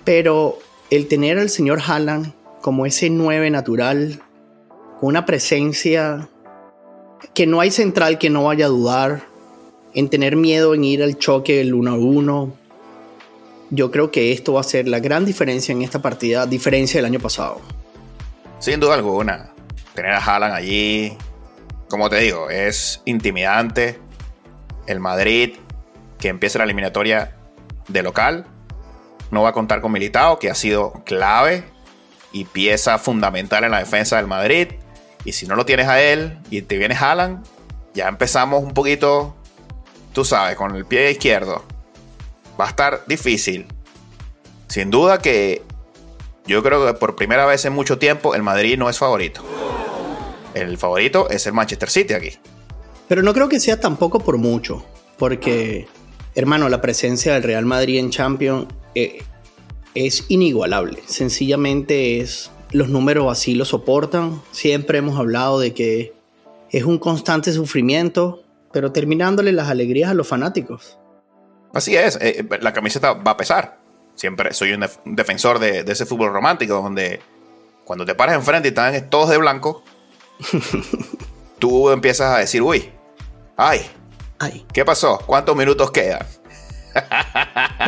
pero 0.04 0.60
el 0.90 1.08
tener 1.08 1.40
al 1.40 1.50
señor 1.50 1.82
Haaland 1.86 2.34
como 2.62 2.86
ese 2.86 3.10
9 3.10 3.50
natural, 3.50 4.22
con 5.00 5.10
una 5.10 5.26
presencia 5.26 6.30
que 7.34 7.48
no 7.48 7.60
hay 7.60 7.72
central 7.72 8.18
que 8.18 8.30
no 8.30 8.46
vaya 8.46 8.66
a 8.66 8.70
dudar, 8.70 9.24
en 9.94 10.10
tener 10.10 10.36
miedo 10.36 10.74
en 10.74 10.84
ir 10.84 11.04
al 11.04 11.18
choque 11.18 11.58
del 11.58 11.74
1 11.74 11.92
a 11.92 11.96
1. 11.96 12.54
Yo 13.72 13.92
creo 13.92 14.12
que 14.12 14.32
esto 14.32 14.54
va 14.54 14.62
a 14.62 14.64
ser 14.64 14.88
la 14.88 15.00
gran 15.00 15.26
diferencia 15.26 15.72
en 15.72 15.82
esta 15.82 16.02
partida, 16.02 16.46
diferencia 16.46 16.98
del 16.98 17.06
año 17.06 17.20
pasado. 17.20 17.62
Sin 18.60 18.80
duda 18.80 18.96
alguna, 18.96 19.52
tener 19.94 20.12
a 20.12 20.20
Haaland 20.20 20.54
allí, 20.54 21.14
como 21.90 22.10
te 22.10 22.18
digo, 22.18 22.50
es 22.50 23.02
intimidante. 23.06 24.00
El 24.86 25.00
Madrid, 25.00 25.54
que 26.20 26.28
empieza 26.28 26.60
la 26.60 26.66
eliminatoria 26.66 27.36
de 27.88 28.04
local, 28.04 28.46
no 29.32 29.44
va 29.44 29.50
a 29.50 29.54
contar 29.54 29.82
con 29.82 29.92
Militao, 29.92 30.40
que 30.40 30.50
ha 30.50 30.56
sido 30.56 31.04
clave 31.06 31.64
y 32.32 32.46
pieza 32.46 32.98
fundamental 32.98 33.64
en 33.64 33.72
la 33.72 33.80
defensa 33.80 34.18
del 34.18 34.28
Madrid. 34.28 34.70
Y 35.24 35.32
si 35.32 35.48
no 35.48 35.56
lo 35.56 35.66
tienes 35.66 35.88
a 35.88 36.02
él 36.02 36.40
y 36.50 36.62
te 36.62 36.78
viene 36.78 36.96
Haaland, 36.96 37.46
ya 37.94 38.08
empezamos 38.08 38.64
un 38.64 38.74
poquito 38.74 39.36
tú 40.16 40.24
sabes, 40.24 40.56
con 40.56 40.74
el 40.76 40.86
pie 40.86 41.12
izquierdo, 41.12 41.64
va 42.60 42.66
a 42.66 42.70
estar 42.70 43.04
difícil. 43.06 43.68
Sin 44.70 44.90
duda 44.90 45.20
que 45.20 45.62
yo 46.48 46.64
creo 46.64 46.88
que 46.88 46.94
por 46.94 47.18
primera 47.18 47.46
vez 47.46 47.66
en 47.66 47.74
mucho 47.74 48.00
tiempo 48.00 48.34
el 48.34 48.42
Madrid 48.42 48.78
no 48.80 48.90
es 48.90 48.98
favorito. 48.98 49.42
El 50.54 50.78
favorito 50.78 51.30
es 51.30 51.46
el 51.46 51.54
Manchester 51.54 51.90
City 51.90 52.14
aquí. 52.14 52.40
Pero 53.10 53.24
no 53.24 53.34
creo 53.34 53.50
que 53.50 53.60
sea 53.60 53.78
tampoco 53.78 54.20
por 54.20 54.38
mucho, 54.38 54.86
porque, 55.18 55.88
hermano, 56.36 56.70
la 56.70 56.82
presencia 56.82 57.34
del 57.34 57.44
Real 57.44 57.66
Madrid 57.66 57.98
en 57.98 58.10
Champions 58.12 58.68
eh, 58.94 59.24
es 59.96 60.26
inigualable. 60.28 61.00
Sencillamente 61.08 62.20
es, 62.20 62.52
los 62.72 62.90
números 62.90 63.32
así 63.32 63.56
lo 63.56 63.66
soportan. 63.66 64.42
Siempre 64.52 65.00
hemos 65.00 65.18
hablado 65.18 65.60
de 65.60 65.74
que 65.74 66.14
es 66.72 66.84
un 66.84 67.00
constante 67.00 67.52
sufrimiento 67.52 68.46
pero 68.76 68.92
terminándole 68.92 69.54
las 69.54 69.70
alegrías 69.70 70.12
a 70.12 70.14
los 70.14 70.28
fanáticos. 70.28 71.00
Así 71.74 71.96
es, 71.96 72.18
eh, 72.18 72.40
eh, 72.40 72.58
la 72.60 72.74
camiseta 72.74 73.14
va 73.14 73.32
a 73.32 73.38
pesar. 73.38 73.80
Siempre 74.16 74.54
soy 74.54 74.74
un, 74.74 74.86
defensor 75.06 75.60
de, 75.60 75.86
ese 75.88 76.06
fútbol 76.06 76.34
romántico 76.34 76.74
donde 76.74 77.22
cuando 77.86 78.04
te 78.04 78.16
paras 78.16 78.36
enfrente 78.36 78.68
y 78.68 78.72
están 78.72 79.10
todos 79.10 79.30
de 79.30 79.38
blanco, 79.38 79.82
tú 81.60 81.90
empiezas 81.90 82.36
a 82.36 82.40
decir, 82.40 82.62
uy, 82.62 82.90
ay, 83.56 83.80
ay. 84.40 84.66
¿qué 84.74 84.86
pasó? 84.86 85.20
¿Cuántos 85.26 85.56
minutos 85.56 85.92
quedan? 85.92 86.26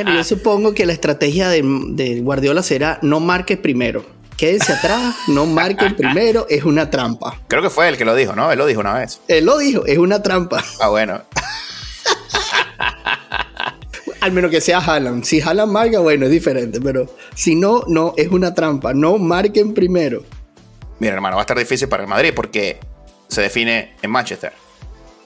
yo 0.05 0.23
supongo 0.23 0.73
que 0.73 0.85
la 0.85 0.93
estrategia 0.93 1.49
de, 1.49 1.63
de 1.63 2.21
Guardiola 2.21 2.61
será 2.61 2.99
no 3.01 3.19
marques 3.19 3.57
primero 3.57 4.17
quédense 4.37 4.71
atrás, 4.71 5.15
no 5.27 5.47
marquen 5.47 5.95
primero, 5.95 6.45
es 6.49 6.63
una 6.63 6.89
trampa. 6.89 7.41
Creo 7.47 7.63
que 7.63 7.69
fue 7.69 7.89
él 7.89 7.97
que 7.97 8.05
lo 8.05 8.15
dijo, 8.15 8.35
¿no? 8.35 8.51
Él 8.51 8.57
lo 8.57 8.67
dijo 8.67 8.79
una 8.79 8.93
vez. 8.93 9.19
Él 9.27 9.45
lo 9.45 9.57
dijo, 9.57 9.85
es 9.85 9.97
una 9.97 10.21
trampa. 10.21 10.63
Ah, 10.79 10.89
bueno. 10.89 11.23
Al 14.21 14.31
menos 14.31 14.51
que 14.51 14.61
sea 14.61 14.79
Haaland. 14.79 15.23
Si 15.23 15.41
Haaland 15.41 15.71
marca, 15.71 15.99
bueno, 15.99 16.25
es 16.25 16.31
diferente, 16.31 16.79
pero 16.79 17.07
si 17.35 17.55
no, 17.55 17.83
no, 17.87 18.13
es 18.15 18.29
una 18.29 18.53
trampa. 18.53 18.93
No 18.93 19.17
marquen 19.17 19.73
primero. 19.73 20.23
Mira, 20.99 21.15
hermano, 21.15 21.35
va 21.35 21.41
a 21.41 21.43
estar 21.43 21.57
difícil 21.57 21.87
para 21.87 22.03
el 22.03 22.09
Madrid 22.09 22.33
porque 22.35 22.79
se 23.27 23.41
define 23.41 23.95
en 24.01 24.11
Manchester. 24.11 24.53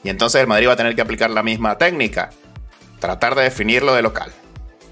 Y 0.04 0.10
entonces 0.10 0.42
el 0.42 0.48
Madrid 0.48 0.68
va 0.68 0.74
a 0.74 0.78
tener 0.78 0.96
que 0.96 1.02
aplicar 1.02 1.30
la 1.30 1.44
misma 1.44 1.78
técnica, 1.78 2.30
tratar 3.00 3.36
de 3.36 3.44
definirlo 3.44 3.94
de 3.94 4.02
local. 4.02 4.32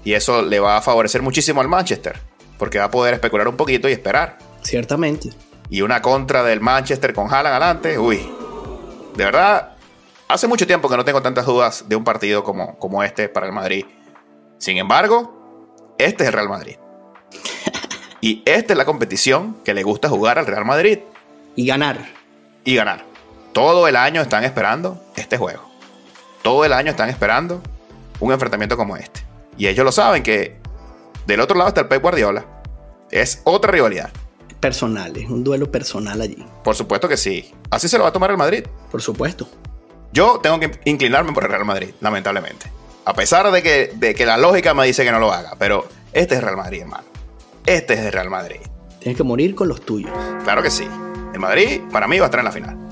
Y 0.04 0.14
eso 0.14 0.42
le 0.42 0.60
va 0.60 0.76
a 0.76 0.82
favorecer 0.82 1.22
muchísimo 1.22 1.60
al 1.60 1.68
Manchester 1.68 2.18
porque 2.60 2.78
va 2.78 2.84
a 2.84 2.90
poder 2.90 3.14
especular 3.14 3.48
un 3.48 3.56
poquito 3.56 3.88
y 3.88 3.92
esperar. 3.92 4.36
Ciertamente. 4.60 5.30
Y 5.70 5.80
una 5.80 6.02
contra 6.02 6.44
del 6.44 6.60
Manchester 6.60 7.14
con 7.14 7.32
Haaland 7.32 7.54
adelante, 7.54 7.98
uy. 7.98 8.30
De 9.16 9.24
verdad, 9.24 9.76
hace 10.28 10.46
mucho 10.46 10.66
tiempo 10.66 10.86
que 10.90 10.96
no 10.98 11.04
tengo 11.04 11.22
tantas 11.22 11.46
dudas 11.46 11.86
de 11.88 11.96
un 11.96 12.04
partido 12.04 12.44
como, 12.44 12.78
como 12.78 13.02
este 13.02 13.30
para 13.30 13.46
el 13.46 13.52
Madrid. 13.52 13.86
Sin 14.58 14.76
embargo, 14.76 15.94
este 15.96 16.24
es 16.24 16.28
el 16.28 16.34
Real 16.34 16.50
Madrid. 16.50 16.76
y 18.20 18.42
esta 18.44 18.74
es 18.74 18.76
la 18.76 18.84
competición 18.84 19.56
que 19.64 19.72
le 19.72 19.82
gusta 19.82 20.10
jugar 20.10 20.38
al 20.38 20.46
Real 20.46 20.66
Madrid. 20.66 20.98
Y 21.56 21.66
ganar. 21.66 22.10
Y 22.62 22.74
ganar. 22.74 23.06
Todo 23.52 23.88
el 23.88 23.96
año 23.96 24.20
están 24.20 24.44
esperando 24.44 25.02
este 25.16 25.36
juego. 25.36 25.62
Todo 26.42 26.64
el 26.64 26.72
año 26.72 26.90
están 26.90 27.08
esperando 27.08 27.60
un 28.20 28.32
enfrentamiento 28.32 28.76
como 28.76 28.96
este. 28.96 29.22
Y 29.56 29.66
ellos 29.66 29.84
lo 29.84 29.92
saben 29.92 30.22
que 30.22 30.56
del 31.26 31.40
otro 31.40 31.56
lado 31.56 31.68
está 31.68 31.82
el 31.82 31.88
Pep 31.88 32.00
Guardiola. 32.00 32.44
Es 33.10 33.40
otra 33.44 33.72
rivalidad. 33.72 34.10
Personal, 34.60 35.16
es 35.16 35.28
un 35.28 35.42
duelo 35.42 35.70
personal 35.70 36.20
allí. 36.20 36.44
Por 36.62 36.76
supuesto 36.76 37.08
que 37.08 37.16
sí. 37.16 37.52
Así 37.70 37.88
se 37.88 37.98
lo 37.98 38.04
va 38.04 38.10
a 38.10 38.12
tomar 38.12 38.30
el 38.30 38.36
Madrid. 38.36 38.64
Por 38.90 39.02
supuesto. 39.02 39.48
Yo 40.12 40.40
tengo 40.42 40.60
que 40.60 40.80
inclinarme 40.84 41.32
por 41.32 41.44
el 41.44 41.50
Real 41.50 41.64
Madrid, 41.64 41.90
lamentablemente. 42.00 42.70
A 43.04 43.14
pesar 43.14 43.50
de 43.50 43.62
que, 43.62 43.92
de 43.94 44.14
que 44.14 44.26
la 44.26 44.36
lógica 44.36 44.74
me 44.74 44.86
dice 44.86 45.04
que 45.04 45.12
no 45.12 45.18
lo 45.18 45.32
haga. 45.32 45.54
Pero 45.58 45.88
este 46.12 46.34
es 46.34 46.40
el 46.40 46.44
Real 46.44 46.56
Madrid, 46.56 46.82
hermano. 46.82 47.04
Este 47.66 47.94
es 47.94 48.00
el 48.00 48.12
Real 48.12 48.30
Madrid. 48.30 48.60
Tienes 48.98 49.16
que 49.16 49.24
morir 49.24 49.54
con 49.54 49.68
los 49.68 49.80
tuyos. 49.80 50.12
Claro 50.44 50.62
que 50.62 50.70
sí. 50.70 50.86
El 51.32 51.40
Madrid, 51.40 51.80
para 51.90 52.06
mí, 52.06 52.18
va 52.18 52.26
a 52.26 52.28
estar 52.28 52.40
en 52.40 52.44
la 52.44 52.52
final. 52.52 52.89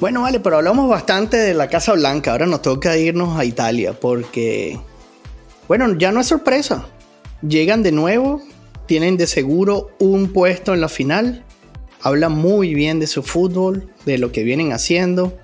Bueno, 0.00 0.22
vale, 0.22 0.40
pero 0.40 0.56
hablamos 0.56 0.88
bastante 0.88 1.36
de 1.36 1.52
la 1.52 1.68
Casa 1.68 1.92
Blanca. 1.92 2.32
Ahora 2.32 2.46
nos 2.46 2.62
toca 2.62 2.96
irnos 2.96 3.38
a 3.38 3.44
Italia 3.44 3.92
porque, 3.92 4.80
bueno, 5.68 5.94
ya 5.98 6.10
no 6.10 6.20
es 6.20 6.26
sorpresa. 6.26 6.86
Llegan 7.46 7.82
de 7.82 7.92
nuevo, 7.92 8.40
tienen 8.86 9.18
de 9.18 9.26
seguro 9.26 9.90
un 9.98 10.32
puesto 10.32 10.72
en 10.72 10.80
la 10.80 10.88
final, 10.88 11.44
hablan 12.00 12.32
muy 12.32 12.72
bien 12.72 12.98
de 12.98 13.06
su 13.06 13.22
fútbol, 13.22 13.92
de 14.06 14.16
lo 14.16 14.32
que 14.32 14.42
vienen 14.42 14.72
haciendo. 14.72 15.36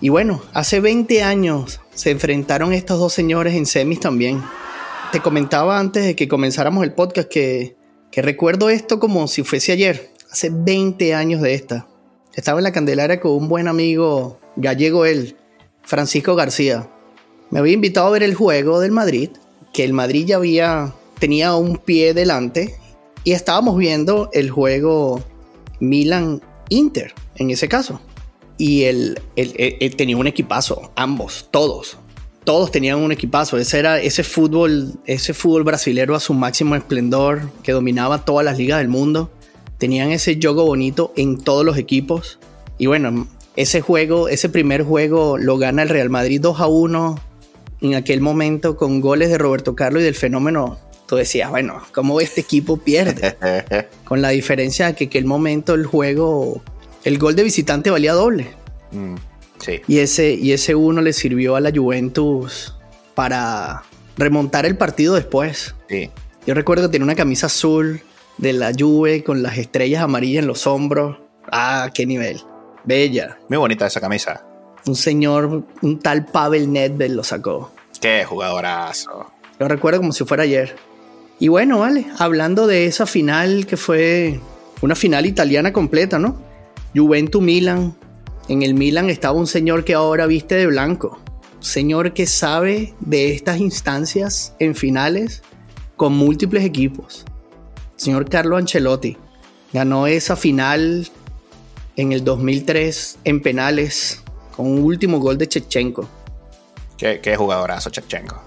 Y 0.00 0.08
bueno, 0.08 0.42
hace 0.54 0.80
20 0.80 1.22
años 1.22 1.80
se 1.94 2.12
enfrentaron 2.12 2.72
estos 2.72 2.98
dos 2.98 3.12
señores 3.12 3.54
en 3.54 3.66
semis 3.66 4.00
también. 4.00 4.42
Te 5.12 5.20
comentaba 5.20 5.78
antes 5.78 6.06
de 6.06 6.16
que 6.16 6.28
comenzáramos 6.28 6.82
el 6.84 6.94
podcast 6.94 7.28
que, 7.28 7.76
que 8.10 8.22
recuerdo 8.22 8.70
esto 8.70 8.98
como 8.98 9.28
si 9.28 9.42
fuese 9.42 9.72
ayer, 9.72 10.12
hace 10.30 10.48
20 10.50 11.14
años 11.14 11.42
de 11.42 11.52
esta. 11.52 11.91
Estaba 12.34 12.60
en 12.60 12.64
la 12.64 12.72
Candelaria 12.72 13.20
con 13.20 13.32
un 13.32 13.48
buen 13.48 13.68
amigo 13.68 14.38
gallego 14.56 15.04
él, 15.04 15.36
Francisco 15.82 16.34
García. 16.34 16.88
Me 17.50 17.58
había 17.58 17.74
invitado 17.74 18.06
a 18.06 18.10
ver 18.10 18.22
el 18.22 18.34
juego 18.34 18.80
del 18.80 18.92
Madrid, 18.92 19.30
que 19.72 19.84
el 19.84 19.92
Madrid 19.92 20.26
ya 20.26 20.36
había 20.36 20.94
tenía 21.22 21.54
un 21.54 21.76
pie 21.76 22.14
delante 22.14 22.74
y 23.22 23.30
estábamos 23.30 23.78
viendo 23.78 24.28
el 24.32 24.50
juego 24.50 25.22
Milan-Inter 25.78 27.14
en 27.36 27.50
ese 27.50 27.68
caso. 27.68 28.00
Y 28.58 28.84
él, 28.84 29.20
tenía 29.96 30.16
un 30.16 30.26
equipazo, 30.26 30.90
ambos, 30.96 31.48
todos. 31.50 31.98
Todos 32.44 32.72
tenían 32.72 32.98
un 32.98 33.12
equipazo. 33.12 33.56
Ese 33.56 33.78
era 33.78 34.00
ese 34.00 34.24
fútbol, 34.24 34.94
ese 35.06 35.32
fútbol 35.32 35.62
brasilero 35.62 36.16
a 36.16 36.20
su 36.20 36.34
máximo 36.34 36.74
esplendor, 36.74 37.50
que 37.62 37.70
dominaba 37.70 38.24
todas 38.24 38.44
las 38.44 38.58
ligas 38.58 38.78
del 38.78 38.88
mundo. 38.88 39.30
Tenían 39.82 40.12
ese 40.12 40.38
juego 40.40 40.64
bonito 40.64 41.12
en 41.16 41.42
todos 41.42 41.64
los 41.64 41.76
equipos. 41.76 42.38
Y 42.78 42.86
bueno, 42.86 43.26
ese 43.56 43.80
juego, 43.80 44.28
ese 44.28 44.48
primer 44.48 44.84
juego 44.84 45.38
lo 45.38 45.58
gana 45.58 45.82
el 45.82 45.88
Real 45.88 46.08
Madrid 46.08 46.40
2 46.40 46.60
a 46.60 46.68
1 46.68 47.20
en 47.80 47.94
aquel 47.96 48.20
momento 48.20 48.76
con 48.76 49.00
goles 49.00 49.28
de 49.30 49.38
Roberto 49.38 49.74
Carlos 49.74 50.02
y 50.02 50.04
del 50.04 50.14
fenómeno. 50.14 50.78
Tú 51.08 51.16
decías, 51.16 51.50
bueno, 51.50 51.82
¿cómo 51.92 52.20
este 52.20 52.42
equipo 52.42 52.76
pierde? 52.76 53.36
con 54.04 54.22
la 54.22 54.28
diferencia 54.28 54.86
de 54.86 54.94
que 54.94 55.02
en 55.02 55.10
aquel 55.10 55.24
momento 55.24 55.74
el 55.74 55.84
juego, 55.84 56.62
el 57.02 57.18
gol 57.18 57.34
de 57.34 57.42
visitante 57.42 57.90
valía 57.90 58.12
doble. 58.12 58.52
Mm, 58.92 59.16
sí. 59.58 59.80
Y 59.88 59.98
ese, 59.98 60.34
y 60.34 60.52
ese 60.52 60.76
uno 60.76 61.02
le 61.02 61.12
sirvió 61.12 61.56
a 61.56 61.60
la 61.60 61.72
Juventus 61.74 62.72
para 63.16 63.82
remontar 64.16 64.64
el 64.64 64.76
partido 64.76 65.16
después. 65.16 65.74
Sí. 65.88 66.08
Yo 66.46 66.54
recuerdo 66.54 66.84
que 66.84 66.92
tenía 66.92 67.04
una 67.04 67.16
camisa 67.16 67.46
azul 67.46 68.00
de 68.38 68.52
la 68.52 68.72
Juve 68.76 69.22
con 69.24 69.42
las 69.42 69.58
estrellas 69.58 70.02
amarillas 70.02 70.42
en 70.42 70.48
los 70.48 70.66
hombros. 70.66 71.18
Ah, 71.50 71.90
qué 71.94 72.06
nivel. 72.06 72.40
Bella. 72.84 73.38
Muy 73.48 73.58
bonita 73.58 73.86
esa 73.86 74.00
camisa. 74.00 74.44
Un 74.86 74.96
señor, 74.96 75.64
un 75.80 75.98
tal 76.00 76.26
Pavel 76.26 76.72
Nedved 76.72 77.10
lo 77.10 77.22
sacó. 77.22 77.72
Qué 78.00 78.24
jugadorazo. 78.24 79.32
Lo 79.58 79.68
recuerdo 79.68 80.00
como 80.00 80.12
si 80.12 80.24
fuera 80.24 80.42
ayer. 80.42 80.74
Y 81.38 81.48
bueno, 81.48 81.80
vale, 81.80 82.06
hablando 82.18 82.66
de 82.66 82.86
esa 82.86 83.06
final 83.06 83.66
que 83.66 83.76
fue 83.76 84.40
una 84.80 84.94
final 84.96 85.26
italiana 85.26 85.72
completa, 85.72 86.18
¿no? 86.18 86.40
Juventus 86.94 87.40
Milan. 87.40 87.96
En 88.48 88.62
el 88.62 88.74
Milan 88.74 89.08
estaba 89.08 89.38
un 89.38 89.46
señor 89.46 89.84
que 89.84 89.94
ahora 89.94 90.26
viste 90.26 90.56
de 90.56 90.66
blanco. 90.66 91.20
Señor 91.60 92.12
que 92.12 92.26
sabe 92.26 92.94
de 92.98 93.32
estas 93.32 93.60
instancias 93.60 94.54
en 94.58 94.74
finales 94.74 95.42
con 95.96 96.12
múltiples 96.12 96.64
equipos. 96.64 97.24
Señor 98.02 98.28
Carlo 98.28 98.56
Ancelotti 98.56 99.16
ganó 99.72 100.08
esa 100.08 100.34
final 100.34 101.08
en 101.94 102.10
el 102.10 102.24
2003 102.24 103.18
en 103.22 103.40
penales 103.40 104.24
con 104.56 104.66
un 104.66 104.82
último 104.82 105.20
gol 105.20 105.38
de 105.38 105.46
Chechenko. 105.46 106.08
Qué, 106.98 107.20
qué 107.20 107.36
jugadorazo 107.36 107.90
Chechenko. 107.90 108.42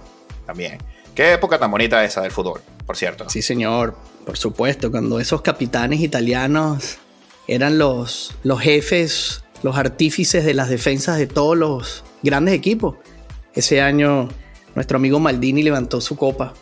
También. 0.45 0.79
Qué 1.15 1.31
época 1.31 1.57
tan 1.57 1.71
bonita 1.71 2.03
esa 2.03 2.21
del 2.21 2.31
fútbol, 2.31 2.59
por 2.85 2.97
cierto. 2.97 3.29
Sí, 3.29 3.41
señor. 3.41 3.95
Por 4.25 4.35
supuesto, 4.38 4.91
cuando 4.91 5.21
esos 5.21 5.41
capitanes 5.41 6.01
italianos 6.01 6.97
eran 7.47 7.77
los, 7.77 8.35
los 8.43 8.59
jefes, 8.59 9.45
los 9.63 9.77
artífices 9.77 10.43
de 10.43 10.53
las 10.53 10.67
defensas 10.67 11.17
de 11.17 11.27
todos 11.27 11.57
los 11.57 12.03
grandes 12.24 12.55
equipos. 12.55 12.97
Ese 13.53 13.79
año 13.79 14.27
nuestro 14.75 14.97
amigo 14.97 15.21
Maldini 15.21 15.63
levantó 15.63 16.01
su 16.01 16.17
copa. 16.17 16.53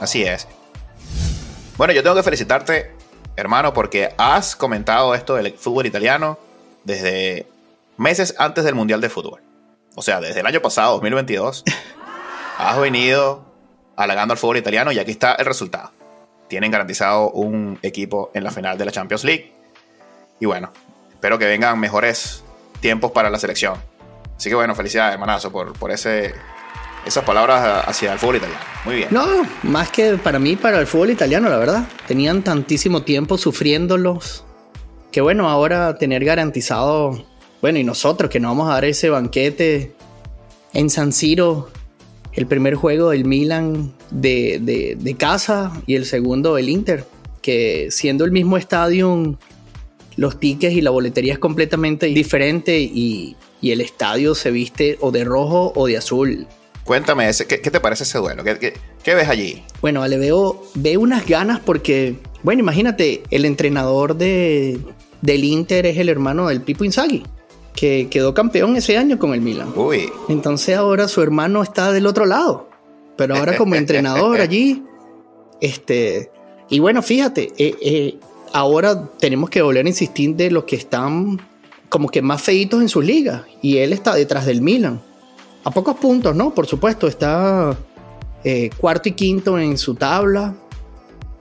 Así 0.00 0.22
es. 0.22 0.48
Bueno, 1.80 1.94
yo 1.94 2.02
tengo 2.02 2.14
que 2.14 2.22
felicitarte 2.22 2.90
hermano, 3.36 3.72
porque 3.72 4.12
has 4.18 4.54
comentado 4.54 5.14
esto 5.14 5.36
del 5.36 5.54
fútbol 5.54 5.86
italiano 5.86 6.38
desde 6.84 7.46
meses 7.96 8.34
antes 8.36 8.64
del 8.64 8.74
Mundial 8.74 9.00
de 9.00 9.08
Fútbol. 9.08 9.40
O 9.94 10.02
sea, 10.02 10.20
desde 10.20 10.40
el 10.40 10.46
año 10.46 10.60
pasado, 10.60 10.92
2022, 10.96 11.64
has 12.58 12.78
venido 12.78 13.46
halagando 13.96 14.32
al 14.32 14.38
fútbol 14.38 14.58
italiano 14.58 14.92
y 14.92 14.98
aquí 14.98 15.12
está 15.12 15.36
el 15.36 15.46
resultado. 15.46 15.90
Tienen 16.48 16.70
garantizado 16.70 17.30
un 17.30 17.78
equipo 17.80 18.30
en 18.34 18.44
la 18.44 18.50
final 18.50 18.76
de 18.76 18.84
la 18.84 18.92
Champions 18.92 19.24
League. 19.24 19.50
Y 20.38 20.44
bueno, 20.44 20.74
espero 21.08 21.38
que 21.38 21.46
vengan 21.46 21.80
mejores 21.80 22.44
tiempos 22.80 23.10
para 23.12 23.30
la 23.30 23.38
selección. 23.38 23.76
Así 24.36 24.50
que 24.50 24.54
bueno, 24.54 24.74
felicidades, 24.74 25.14
hermanazo, 25.14 25.50
por, 25.50 25.72
por 25.78 25.90
ese 25.90 26.34
esas 27.06 27.24
palabras 27.24 27.84
hacia 27.86 28.12
el 28.12 28.18
fútbol 28.18 28.36
italiano. 28.36 28.62
Muy 28.84 28.96
bien. 28.96 29.08
No, 29.10 29.26
más 29.62 29.90
que 29.90 30.16
para 30.16 30.38
mí, 30.38 30.56
para 30.56 30.78
el 30.80 30.86
fútbol 30.86 31.10
italiano, 31.10 31.48
la 31.48 31.58
verdad. 31.58 31.88
Tenían 32.06 32.42
tantísimo 32.42 33.02
tiempo 33.02 33.38
sufriéndolos. 33.38 34.44
Que 35.10 35.20
bueno, 35.20 35.48
ahora 35.48 35.96
tener 35.98 36.24
garantizado, 36.24 37.24
bueno, 37.60 37.78
y 37.78 37.84
nosotros 37.84 38.30
que 38.30 38.38
nos 38.38 38.50
vamos 38.50 38.70
a 38.70 38.74
dar 38.74 38.84
ese 38.84 39.10
banquete 39.10 39.92
en 40.72 40.88
San 40.88 41.12
Siro, 41.12 41.68
el 42.32 42.46
primer 42.46 42.76
juego 42.76 43.10
del 43.10 43.24
Milan 43.24 43.92
de, 44.10 44.96
de, 44.96 45.14
casa 45.16 45.72
y 45.86 45.96
el 45.96 46.06
segundo 46.06 46.54
del 46.54 46.68
Inter, 46.68 47.04
que 47.42 47.88
siendo 47.90 48.24
el 48.24 48.30
mismo 48.30 48.56
estadio, 48.56 49.36
los 50.16 50.38
tickets 50.38 50.74
y 50.74 50.80
la 50.80 50.90
boletería 50.90 51.32
es 51.32 51.38
completamente 51.40 52.06
diferente 52.06 52.78
y, 52.78 53.36
y 53.60 53.72
el 53.72 53.80
estadio 53.80 54.34
se 54.34 54.50
viste 54.50 54.96
o 55.00 55.10
de 55.10 55.24
rojo 55.24 55.72
o 55.74 55.86
de 55.86 55.96
azul. 55.96 56.46
Cuéntame, 56.84 57.28
ese, 57.28 57.46
¿qué, 57.46 57.58
te 57.58 57.80
parece 57.80 58.04
ese 58.04 58.18
duelo? 58.18 58.42
¿Qué, 58.42 59.14
ves 59.14 59.28
allí? 59.28 59.62
Bueno, 59.80 60.06
le 60.06 60.18
veo, 60.18 60.62
veo 60.74 61.00
unas 61.00 61.26
ganas 61.26 61.60
porque, 61.60 62.16
bueno, 62.42 62.60
imagínate, 62.60 63.22
el 63.30 63.44
entrenador 63.44 64.16
de, 64.16 64.80
del 65.20 65.44
Inter 65.44 65.86
es 65.86 65.98
el 65.98 66.08
hermano 66.08 66.48
del 66.48 66.62
Pipo 66.62 66.84
Inzaghi, 66.84 67.22
que 67.74 68.08
quedó 68.10 68.34
campeón 68.34 68.76
ese 68.76 68.96
año 68.96 69.18
con 69.18 69.34
el 69.34 69.40
Milan. 69.40 69.72
Uy. 69.76 70.10
Entonces 70.28 70.76
ahora 70.76 71.06
su 71.06 71.22
hermano 71.22 71.62
está 71.62 71.92
del 71.92 72.06
otro 72.06 72.26
lado, 72.26 72.68
pero 73.16 73.36
ahora 73.36 73.56
como 73.56 73.74
entrenador 73.74 74.40
allí, 74.40 74.82
este, 75.60 76.30
y 76.68 76.78
bueno, 76.78 77.02
fíjate, 77.02 77.52
eh, 77.58 77.76
eh, 77.80 78.18
ahora 78.52 79.10
tenemos 79.18 79.50
que 79.50 79.62
volver 79.62 79.84
a 79.84 79.88
insistir 79.88 80.34
de 80.34 80.50
los 80.50 80.64
que 80.64 80.76
están 80.76 81.40
como 81.88 82.08
que 82.08 82.22
más 82.22 82.40
feitos 82.40 82.80
en 82.80 82.88
su 82.88 83.02
liga, 83.02 83.46
y 83.60 83.78
él 83.78 83.92
está 83.92 84.14
detrás 84.14 84.46
del 84.46 84.62
Milan 84.62 85.02
a 85.64 85.70
pocos 85.70 85.96
puntos, 85.96 86.34
¿no? 86.34 86.54
Por 86.54 86.66
supuesto, 86.66 87.06
está 87.06 87.76
eh, 88.44 88.70
cuarto 88.76 89.08
y 89.08 89.12
quinto 89.12 89.58
en 89.58 89.76
su 89.76 89.94
tabla, 89.94 90.54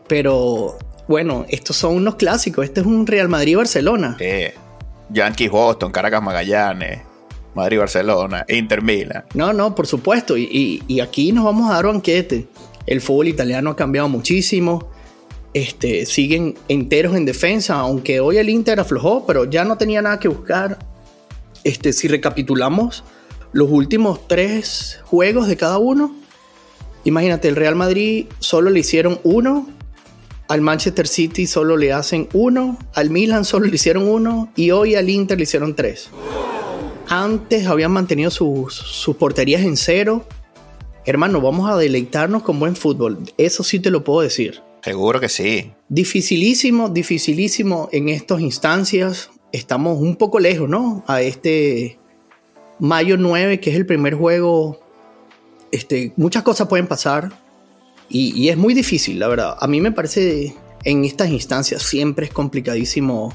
pero 0.08 0.77
bueno, 1.08 1.45
estos 1.49 1.75
son 1.75 1.95
unos 1.95 2.15
clásicos. 2.15 2.65
Este 2.65 2.82
es 2.82 2.86
un 2.86 3.08
Real 3.08 3.29
Madrid-Barcelona. 3.29 4.17
Eh, 4.19 4.53
Yankees 5.10 5.49
Boston, 5.49 5.91
Caracas 5.91 6.21
Magallanes, 6.21 7.01
Madrid-Barcelona, 7.55 8.45
Inter 8.47 8.82
Milan. 8.82 9.25
No, 9.34 9.53
no, 9.53 9.73
por 9.73 9.88
supuesto. 9.88 10.38
Y, 10.38 10.84
y, 10.88 10.99
aquí 10.99 11.32
nos 11.32 11.45
vamos 11.45 11.69
a 11.69 11.75
dar 11.75 11.88
banquete. 11.88 12.47
El 12.86 13.01
fútbol 13.01 13.29
italiano 13.29 13.71
ha 13.71 13.75
cambiado 13.75 14.10
muchísimo. 14.10 14.89
Este, 15.53 16.05
siguen 16.05 16.55
enteros 16.67 17.15
en 17.15 17.25
defensa, 17.25 17.75
aunque 17.79 18.19
hoy 18.19 18.38
el 18.38 18.49
Inter 18.49 18.79
aflojó, 18.79 19.25
pero 19.25 19.45
ya 19.45 19.63
no 19.63 19.77
tenía 19.77 20.01
nada 20.01 20.19
que 20.19 20.27
buscar. 20.27 20.77
Este, 21.63 21.91
si 21.91 22.08
recapitulamos, 22.08 23.03
los 23.52 23.70
últimos 23.70 24.28
tres 24.28 25.00
juegos 25.06 25.48
de 25.48 25.58
cada 25.58 25.78
uno, 25.78 26.16
imagínate, 27.04 27.48
el 27.48 27.56
Real 27.56 27.76
Madrid 27.76 28.28
solo 28.40 28.70
le 28.70 28.80
hicieron 28.80 29.20
uno, 29.24 29.68
al 30.48 30.62
Manchester 30.62 31.08
City 31.08 31.48
solo 31.48 31.78
le 31.78 31.94
hacen 31.94 32.28
uno, 32.34 32.78
al 32.94 33.10
Milan 33.10 33.46
solo 33.46 33.68
le 33.68 33.76
hicieron 33.76 34.08
uno 34.08 34.52
y 34.56 34.72
hoy 34.72 34.96
al 34.96 35.10
Inter 35.10 35.38
le 35.38 35.44
hicieron 35.44 35.76
tres. 35.76 36.10
Antes 37.08 37.68
habían 37.68 37.92
mantenido 37.92 38.32
sus, 38.32 38.74
sus 38.74 39.16
porterías 39.16 39.62
en 39.62 39.78
cero. 39.78 40.26
Hermano, 41.06 41.42
vamos 41.42 41.70
a 41.70 41.78
deleitarnos 41.78 42.44
con 42.44 42.60
buen 42.60 42.76
fútbol. 42.76 43.20
Eso 43.38 43.64
sí 43.64 43.80
te 43.80 43.90
lo 43.90 44.04
puedo 44.04 44.22
decir. 44.22 44.62
Seguro 44.84 45.20
que 45.20 45.30
sí. 45.30 45.72
Dificilísimo, 45.88 46.90
dificilísimo 46.90 47.90
en 47.92 48.10
estas 48.10 48.42
instancias. 48.42 49.32
Estamos 49.52 50.00
un 50.00 50.16
poco 50.16 50.40
lejos, 50.40 50.70
¿no? 50.70 51.04
A 51.08 51.22
este 51.22 52.00
mayo 52.80 53.18
9, 53.18 53.60
que 53.60 53.70
es 53.70 53.76
el 53.76 53.86
primer 53.86 54.15
juego, 54.15 54.80
este, 55.72 56.13
muchas 56.15 56.44
cosas 56.44 56.68
pueden 56.68 56.88
pasar 56.88 57.32
y, 58.10 58.50
es 58.50 58.58
muy 58.58 58.74
difícil, 58.74 59.20
la 59.20 59.28
verdad. 59.28 59.56
A 59.60 59.68
mí 59.68 59.82
me 59.82 59.92
parece 59.92 60.56
en 60.84 61.06
estas 61.06 61.30
instancias 61.30 61.84
siempre 61.84 62.26
es 62.26 62.34
complicadísimo 62.34 63.34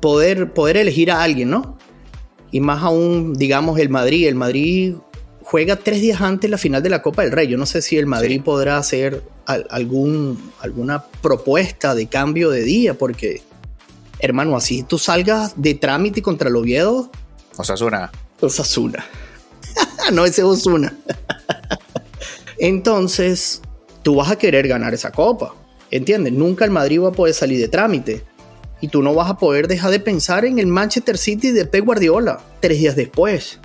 poder, 0.00 0.54
poder 0.54 0.78
elegir 0.78 1.10
a 1.10 1.22
alguien, 1.22 1.50
¿no? 1.50 1.76
Y 2.50 2.60
más 2.60 2.82
aún, 2.82 3.34
digamos, 3.34 3.78
el 3.78 3.90
Madrid. 3.90 4.28
El 4.28 4.34
Madrid 4.34 4.94
juega 5.42 5.76
tres 5.76 6.00
días 6.00 6.22
antes 6.22 6.50
la 6.50 6.56
final 6.56 6.82
de 6.82 6.88
la 6.88 7.02
Copa 7.02 7.22
del 7.22 7.32
Rey. 7.32 7.48
Yo 7.48 7.58
no 7.58 7.66
sé 7.66 7.82
si 7.82 7.98
el 7.98 8.06
Madrid 8.06 8.40
podrá 8.42 8.78
hacer 8.78 9.22
algún, 9.44 10.52
alguna 10.60 11.04
propuesta 11.20 11.94
de 11.94 12.06
cambio 12.06 12.48
de 12.48 12.62
día, 12.62 12.94
porque, 12.94 13.42
hermano, 14.20 14.56
así 14.56 14.84
tú 14.84 14.98
salgas 14.98 15.52
de 15.56 15.74
trámite 15.74 16.22
contra 16.22 16.48
el 16.48 16.56
Oviedo. 16.56 17.10
O 17.58 17.64
sea, 17.64 17.76
suena. 17.76 18.10
Osasuna. 18.46 19.04
no, 20.12 20.24
ese 20.24 20.42
Osuna. 20.42 20.96
Entonces, 22.58 23.60
tú 24.02 24.16
vas 24.16 24.30
a 24.30 24.36
querer 24.36 24.68
ganar 24.68 24.94
esa 24.94 25.10
copa. 25.10 25.54
¿Entiendes? 25.90 26.32
Nunca 26.32 26.64
el 26.64 26.70
Madrid 26.70 27.00
va 27.00 27.08
a 27.08 27.12
poder 27.12 27.34
salir 27.34 27.60
de 27.60 27.68
trámite. 27.68 28.24
Y 28.80 28.88
tú 28.88 29.02
no 29.02 29.14
vas 29.14 29.30
a 29.30 29.36
poder 29.36 29.68
dejar 29.68 29.90
de 29.90 30.00
pensar 30.00 30.44
en 30.44 30.58
el 30.58 30.66
Manchester 30.66 31.16
City 31.18 31.50
de 31.50 31.66
Pep 31.66 31.84
Guardiola 31.84 32.40
tres 32.60 32.78
días 32.78 32.96
después. 32.96 33.60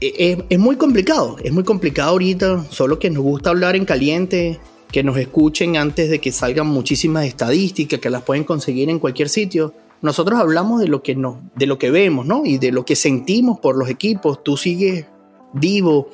Es, 0.00 0.12
e, 0.16 0.44
es, 0.48 0.58
muy 0.58 0.76
complicado, 0.76 1.36
es 1.42 1.52
muy 1.52 1.64
complicado 1.64 2.10
ahorita, 2.10 2.64
solo 2.70 2.98
que 2.98 3.10
nos 3.10 3.22
gusta 3.22 3.50
hablar 3.50 3.76
en 3.76 3.84
caliente, 3.84 4.60
que 4.90 5.02
nos 5.02 5.16
escuchen 5.18 5.76
antes 5.76 6.10
de 6.10 6.20
que 6.20 6.32
salgan 6.32 6.66
muchísimas 6.66 7.26
estadísticas, 7.26 8.00
que 8.00 8.10
las 8.10 8.22
pueden 8.22 8.44
conseguir 8.44 8.88
en 8.90 8.98
cualquier 8.98 9.28
sitio. 9.28 9.74
Nosotros 10.00 10.38
hablamos 10.38 10.80
de 10.80 10.88
lo 10.88 11.02
que 11.02 11.14
no, 11.14 11.40
de 11.56 11.66
lo 11.66 11.78
que 11.78 11.90
vemos, 11.90 12.26
¿no? 12.26 12.44
Y 12.44 12.58
de 12.58 12.70
lo 12.70 12.84
que 12.84 12.96
sentimos 12.96 13.58
por 13.58 13.76
los 13.76 13.88
equipos. 13.88 14.42
Tú 14.44 14.56
sigues 14.56 15.06
vivo. 15.52 16.10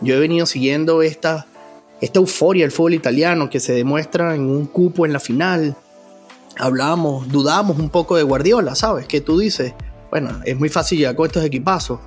Yo 0.00 0.14
he 0.14 0.18
venido 0.18 0.46
siguiendo 0.46 1.02
esta, 1.02 1.46
esta 2.00 2.18
euforia 2.18 2.64
del 2.64 2.72
fútbol 2.72 2.94
italiano 2.94 3.48
que 3.50 3.60
se 3.60 3.72
demuestra 3.72 4.34
en 4.34 4.42
un 4.42 4.66
cupo 4.66 5.06
en 5.06 5.12
la 5.12 5.20
final. 5.20 5.76
Hablamos, 6.58 7.28
dudamos 7.28 7.78
un 7.78 7.90
poco 7.90 8.16
de 8.16 8.24
Guardiola, 8.24 8.74
¿sabes? 8.74 9.06
Que 9.06 9.20
tú 9.20 9.38
dices, 9.38 9.74
bueno, 10.10 10.40
es 10.44 10.58
muy 10.58 10.68
fácil 10.68 10.98
llegar 10.98 11.14
con 11.14 11.26
estos 11.26 11.44
equipazos, 11.44 12.00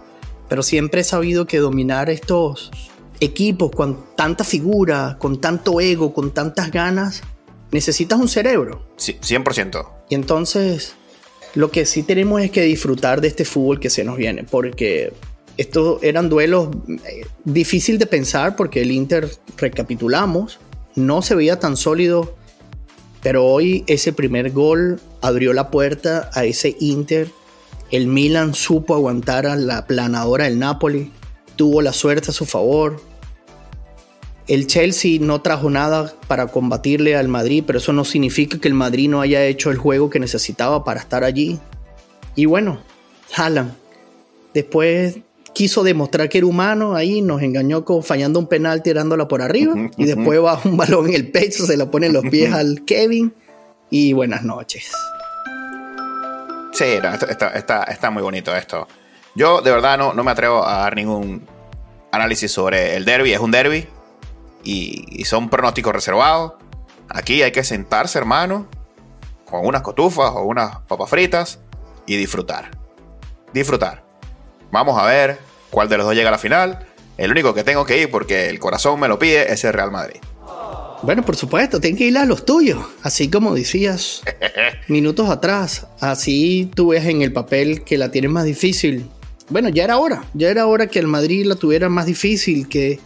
pero 0.50 0.64
siempre 0.64 1.02
he 1.02 1.04
sabido 1.06 1.46
que 1.46 1.60
dominar 1.60 2.10
estos 2.10 2.72
equipos 3.22 3.72
con 3.72 4.04
tanta 4.18 4.44
figura, 4.44 5.18
con 5.20 5.40
tanto 5.40 5.80
ego, 5.80 6.14
con 6.14 6.32
tantas 6.32 6.72
ganas, 6.72 7.22
necesitas 7.72 8.20
un 8.20 8.28
cerebro. 8.28 8.82
Sí, 8.98 9.18
100%. 9.22 9.88
Y 10.10 10.16
entonces, 10.16 10.96
lo 11.56 11.72
que 11.72 11.86
sí 11.86 12.04
tenemos 12.04 12.42
es 12.42 12.52
que 12.52 12.62
disfrutar 12.62 13.22
de 13.22 13.28
este 13.28 13.46
fútbol 13.46 13.80
que 13.80 13.90
se 13.90 14.04
nos 14.04 14.18
viene, 14.18 14.44
porque 14.44 15.14
estos 15.58 16.02
eran 16.02 16.30
duelos 16.30 16.70
eh, 17.06 17.26
difícil 17.44 17.98
de 17.98 18.06
pensar, 18.06 18.56
porque 18.56 18.82
el 18.82 18.92
Inter, 18.92 19.30
recapitulamos, 19.58 20.60
no 20.96 21.22
se 21.22 21.36
veía 21.36 21.60
tan 21.60 21.78
sólido, 21.78 22.36
pero 23.22 23.46
hoy 23.46 23.84
ese 23.88 24.14
primer 24.14 24.52
gol 24.52 25.00
abrió 25.22 25.54
la 25.54 25.70
puerta 25.70 26.30
a 26.34 26.46
ese 26.46 26.76
Inter. 26.80 27.30
El 27.92 28.08
Milan 28.08 28.54
supo 28.54 28.96
aguantar 28.96 29.46
a 29.46 29.56
la 29.56 29.86
planadora 29.86 30.46
del 30.46 30.58
Napoli, 30.58 31.12
tuvo 31.58 31.82
la 31.82 31.94
suerte 31.94 32.32
a 32.32 32.34
su 32.34 32.46
favor, 32.46 33.02
el 34.52 34.68
Chelsea 34.68 35.18
no 35.22 35.42
trajo 35.42 35.70
nada 35.70 36.14
para 36.28 36.48
combatirle 36.48 37.16
al 37.16 37.30
Madrid, 37.30 37.64
pero 37.66 37.80
eso 37.80 37.94
no 37.94 38.04
significa 38.04 38.60
que 38.60 38.68
el 38.68 38.74
Madrid 38.74 39.08
no 39.08 39.22
haya 39.22 39.46
hecho 39.46 39.72
el 39.72 39.78
juego 39.78 40.10
que 40.10 40.20
necesitaba 40.20 40.84
para 40.84 41.00
estar 41.00 41.24
allí. 41.24 41.58
Y 42.36 42.48
bueno, 42.48 42.82
Haaland 43.34 43.72
después 44.54 45.20
quiso 45.54 45.84
demostrar 45.84 46.28
que 46.28 46.40
era 46.40 46.48
humano, 46.48 46.96
ahí 46.96 47.22
nos 47.22 47.42
engañó 47.42 47.86
con 47.86 48.04
fallando 48.04 48.40
un 48.40 48.48
penal 48.48 48.84
tirándola 48.84 49.30
por 49.30 49.42
arriba 49.42 49.74
y 49.98 50.04
después 50.04 50.44
va 50.44 50.60
un 50.66 50.76
balón 50.76 51.08
en 51.08 51.16
el 51.16 51.32
pecho, 51.32 51.66
se 51.66 51.78
lo 51.78 51.90
pone 51.90 52.08
en 52.08 52.14
los 52.14 52.26
pies 52.26 52.54
al 52.54 52.84
Kevin 52.84 53.34
y 53.90 54.12
buenas 54.12 54.44
noches. 54.44 54.92
Sí, 56.74 57.00
está, 57.30 57.86
está, 57.86 58.12
muy 58.12 58.22
bonito 58.22 58.54
esto. 58.54 58.86
Yo 59.34 59.62
de 59.62 59.72
verdad 59.72 59.98
no, 59.98 60.14
no 60.14 60.26
me 60.26 60.32
atrevo 60.32 60.68
a 60.68 60.80
dar 60.80 60.96
ningún 60.98 61.48
análisis 62.12 62.52
sobre 62.52 62.98
el 62.98 63.06
derby, 63.06 63.32
es 63.32 63.40
un 63.40 63.52
derby, 63.52 63.88
y, 64.64 65.24
son 65.26 65.50
pronósticos 65.50 65.94
reservados. 65.94 66.54
Aquí 67.10 67.44
hay 67.44 67.52
que 67.52 67.64
sentarse, 67.64 68.18
hermano, 68.18 68.68
con 69.46 69.66
unas 69.66 69.82
cotufas 69.82 70.32
o 70.34 70.44
unas 70.44 70.78
papas 70.88 71.10
fritas 71.10 71.60
y 72.06 72.16
disfrutar. 72.18 72.72
Disfrutar. 73.54 74.04
Vamos 74.72 74.98
a 74.98 75.06
ver 75.06 75.40
cuál 75.70 75.90
de 75.90 75.98
los 75.98 76.06
dos 76.06 76.16
llega 76.16 76.30
a 76.30 76.32
la 76.32 76.38
final. 76.38 76.88
El 77.18 77.32
único 77.32 77.54
que 77.54 77.64
tengo 77.64 77.86
que 77.86 78.02
ir 78.02 78.10
porque 78.10 78.50
el 78.50 78.60
corazón 78.60 79.00
me 79.00 79.08
lo 79.08 79.20
pide 79.20 79.52
es 79.52 79.64
el 79.64 79.74
Real 79.74 79.92
Madrid. 79.92 80.22
Bueno, 81.04 81.24
por 81.24 81.36
supuesto, 81.36 81.82
ten 81.82 81.98
que 81.98 82.06
ir 82.06 82.18
a 82.18 82.26
los 82.26 82.46
tuyos. 82.46 82.80
Así 83.02 83.30
como 83.30 83.54
decías 83.56 84.22
minutos 84.88 85.30
atrás. 85.30 85.88
Así 86.00 86.70
tú 86.76 86.90
ves 86.90 87.06
en 87.06 87.22
el 87.22 87.34
papel 87.34 87.84
que 87.84 87.98
la 87.98 88.12
tienes 88.12 88.32
más 88.32 88.46
difícil. 88.46 89.10
Bueno, 89.50 89.70
ya 89.70 89.84
era 89.84 89.98
hora. 89.98 90.24
Ya 90.34 90.50
era 90.50 90.68
hora 90.68 90.88
que 90.88 91.00
el 91.00 91.08
Madrid 91.08 91.46
la 91.46 91.56
tuviera 91.56 91.90
más 91.90 92.06
difícil, 92.06 92.70
que 92.70 93.00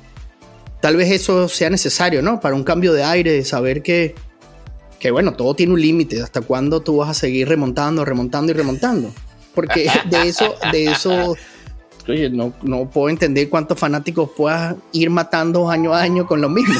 tal 0.86 0.98
vez 0.98 1.10
eso 1.10 1.50
sea 1.50 1.72
necesario, 1.72 2.22
¿no? 2.22 2.40
Para 2.40 2.54
un 2.54 2.64
cambio 2.64 2.94
de 2.94 3.04
aire, 3.04 3.44
saber 3.44 3.82
que, 3.82 4.14
que 5.00 5.10
bueno, 5.10 5.34
todo 5.34 5.56
tiene 5.56 5.74
un 5.74 5.82
límite. 5.82 6.22
¿Hasta 6.22 6.42
cuándo 6.42 6.80
tú 6.80 6.98
vas 6.98 7.10
a 7.10 7.16
seguir 7.16 7.50
remontando, 7.50 8.06
remontando 8.06 8.52
y 8.52 8.56
remontando? 8.56 9.12
Porque 9.56 9.90
de 10.12 10.28
eso, 10.28 10.54
de 10.72 10.86
eso, 10.86 11.36
oye, 12.08 12.30
no, 12.30 12.54
no 12.62 12.88
puedo 12.88 13.10
entender 13.10 13.50
cuántos 13.50 13.80
fanáticos 13.80 14.30
puedas 14.38 14.76
ir 14.92 15.10
matando 15.10 15.72
año 15.72 15.92
a 15.92 16.02
año 16.02 16.28
con 16.28 16.40
lo 16.40 16.50
mismo. 16.50 16.80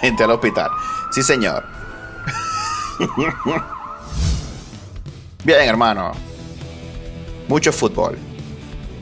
gente 0.00 0.24
al 0.24 0.30
hospital. 0.30 0.70
Sí, 1.10 1.22
señor. 1.22 1.62
Bien, 5.44 5.60
hermano. 5.60 6.12
Mucho 7.48 7.70
fútbol. 7.70 8.16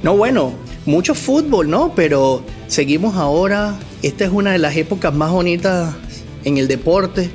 No, 0.03 0.17
bueno, 0.17 0.55
mucho 0.91 1.15
fútbol, 1.15 1.71
¿no? 1.71 1.95
Pero 1.95 2.43
seguimos 2.67 3.17
ahora, 3.17 3.79
esta 4.03 4.25
es 4.25 4.31
una 4.31 4.53
de 4.53 4.59
las 4.59 4.77
épocas 4.77 5.15
más 5.15 5.31
bonitas 5.31 5.95
en 6.45 6.59
el 6.59 6.69
deporte. 6.69 7.31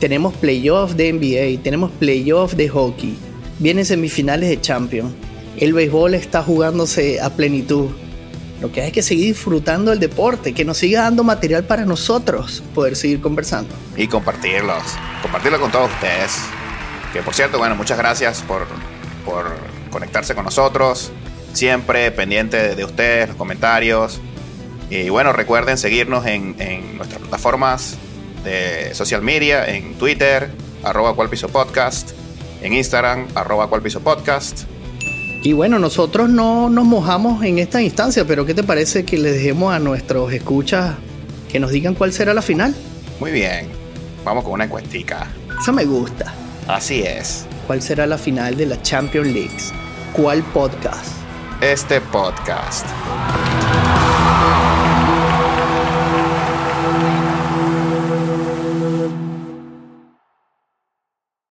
Tenemos 0.00 0.34
playoffs 0.34 0.96
de 0.96 1.12
NBA, 1.12 1.62
tenemos 1.62 1.90
playoffs 1.92 2.56
de 2.56 2.68
hockey, 2.68 3.16
vienen 3.58 3.86
semifinales 3.86 4.48
de 4.48 4.60
Champions. 4.60 5.12
El 5.56 5.72
béisbol 5.72 6.14
está 6.14 6.42
jugándose 6.42 7.20
a 7.20 7.30
plenitud. 7.30 7.88
Lo 8.60 8.72
que 8.72 8.82
hay 8.82 8.90
que 8.90 9.02
seguir 9.02 9.26
disfrutando 9.26 9.92
del 9.92 10.00
deporte, 10.00 10.52
que 10.52 10.64
nos 10.64 10.78
siga 10.78 11.02
dando 11.02 11.22
material 11.22 11.64
para 11.64 11.84
nosotros 11.84 12.62
poder 12.74 12.96
seguir 12.96 13.20
conversando. 13.20 13.72
Y 13.96 14.08
compartirlos, 14.08 14.82
compartirlo 15.22 15.60
con 15.60 15.70
todos 15.70 15.90
ustedes. 15.92 16.38
Que 17.12 17.22
por 17.22 17.34
cierto, 17.34 17.58
bueno, 17.58 17.76
muchas 17.76 17.96
gracias 17.96 18.42
por, 18.42 18.66
por 19.24 19.46
conectarse 19.90 20.34
con 20.34 20.44
nosotros 20.44 21.12
siempre 21.52 22.10
pendiente 22.10 22.74
de 22.74 22.84
ustedes, 22.84 23.28
los 23.28 23.36
comentarios. 23.36 24.20
Y 24.90 25.08
bueno, 25.10 25.32
recuerden 25.32 25.76
seguirnos 25.76 26.26
en, 26.26 26.56
nuestras 26.96 27.20
plataformas 27.20 27.96
de 28.44 28.94
social 28.94 29.22
media, 29.22 29.66
en 29.66 29.94
Twitter, 29.94 30.50
arroba 30.82 31.14
piso 31.28 31.48
podcast, 31.48 32.12
en 32.62 32.72
Instagram, 32.72 33.26
arroba 33.34 33.68
piso 33.80 34.00
podcast. 34.00 34.62
Y 35.42 35.52
bueno, 35.52 35.78
nosotros 35.78 36.28
no 36.28 36.68
nos 36.68 36.84
mojamos 36.84 37.44
en 37.44 37.58
esta 37.58 37.80
instancia, 37.80 38.24
pero 38.26 38.44
¿qué 38.44 38.54
te 38.54 38.64
parece 38.64 39.04
que 39.04 39.18
le 39.18 39.30
dejemos 39.30 39.72
a 39.72 39.78
nuestros 39.78 40.32
escuchas 40.32 40.96
que 41.50 41.60
nos 41.60 41.70
digan 41.70 41.94
cuál 41.94 42.12
será 42.12 42.34
la 42.34 42.42
final? 42.42 42.74
Muy 43.20 43.30
bien, 43.30 43.68
vamos 44.24 44.42
con 44.44 44.54
una 44.54 44.64
encuestica. 44.64 45.28
Eso 45.60 45.72
me 45.72 45.84
gusta. 45.84 46.34
Así 46.66 47.02
es. 47.02 47.46
¿Cuál 47.66 47.82
será 47.82 48.06
la 48.06 48.18
final 48.18 48.56
de 48.56 48.66
la 48.66 48.82
Champions 48.82 49.28
League? 49.28 49.56
¿Cuál 50.12 50.42
podcast? 50.42 51.17
Este 51.60 52.00
podcast. 52.00 52.86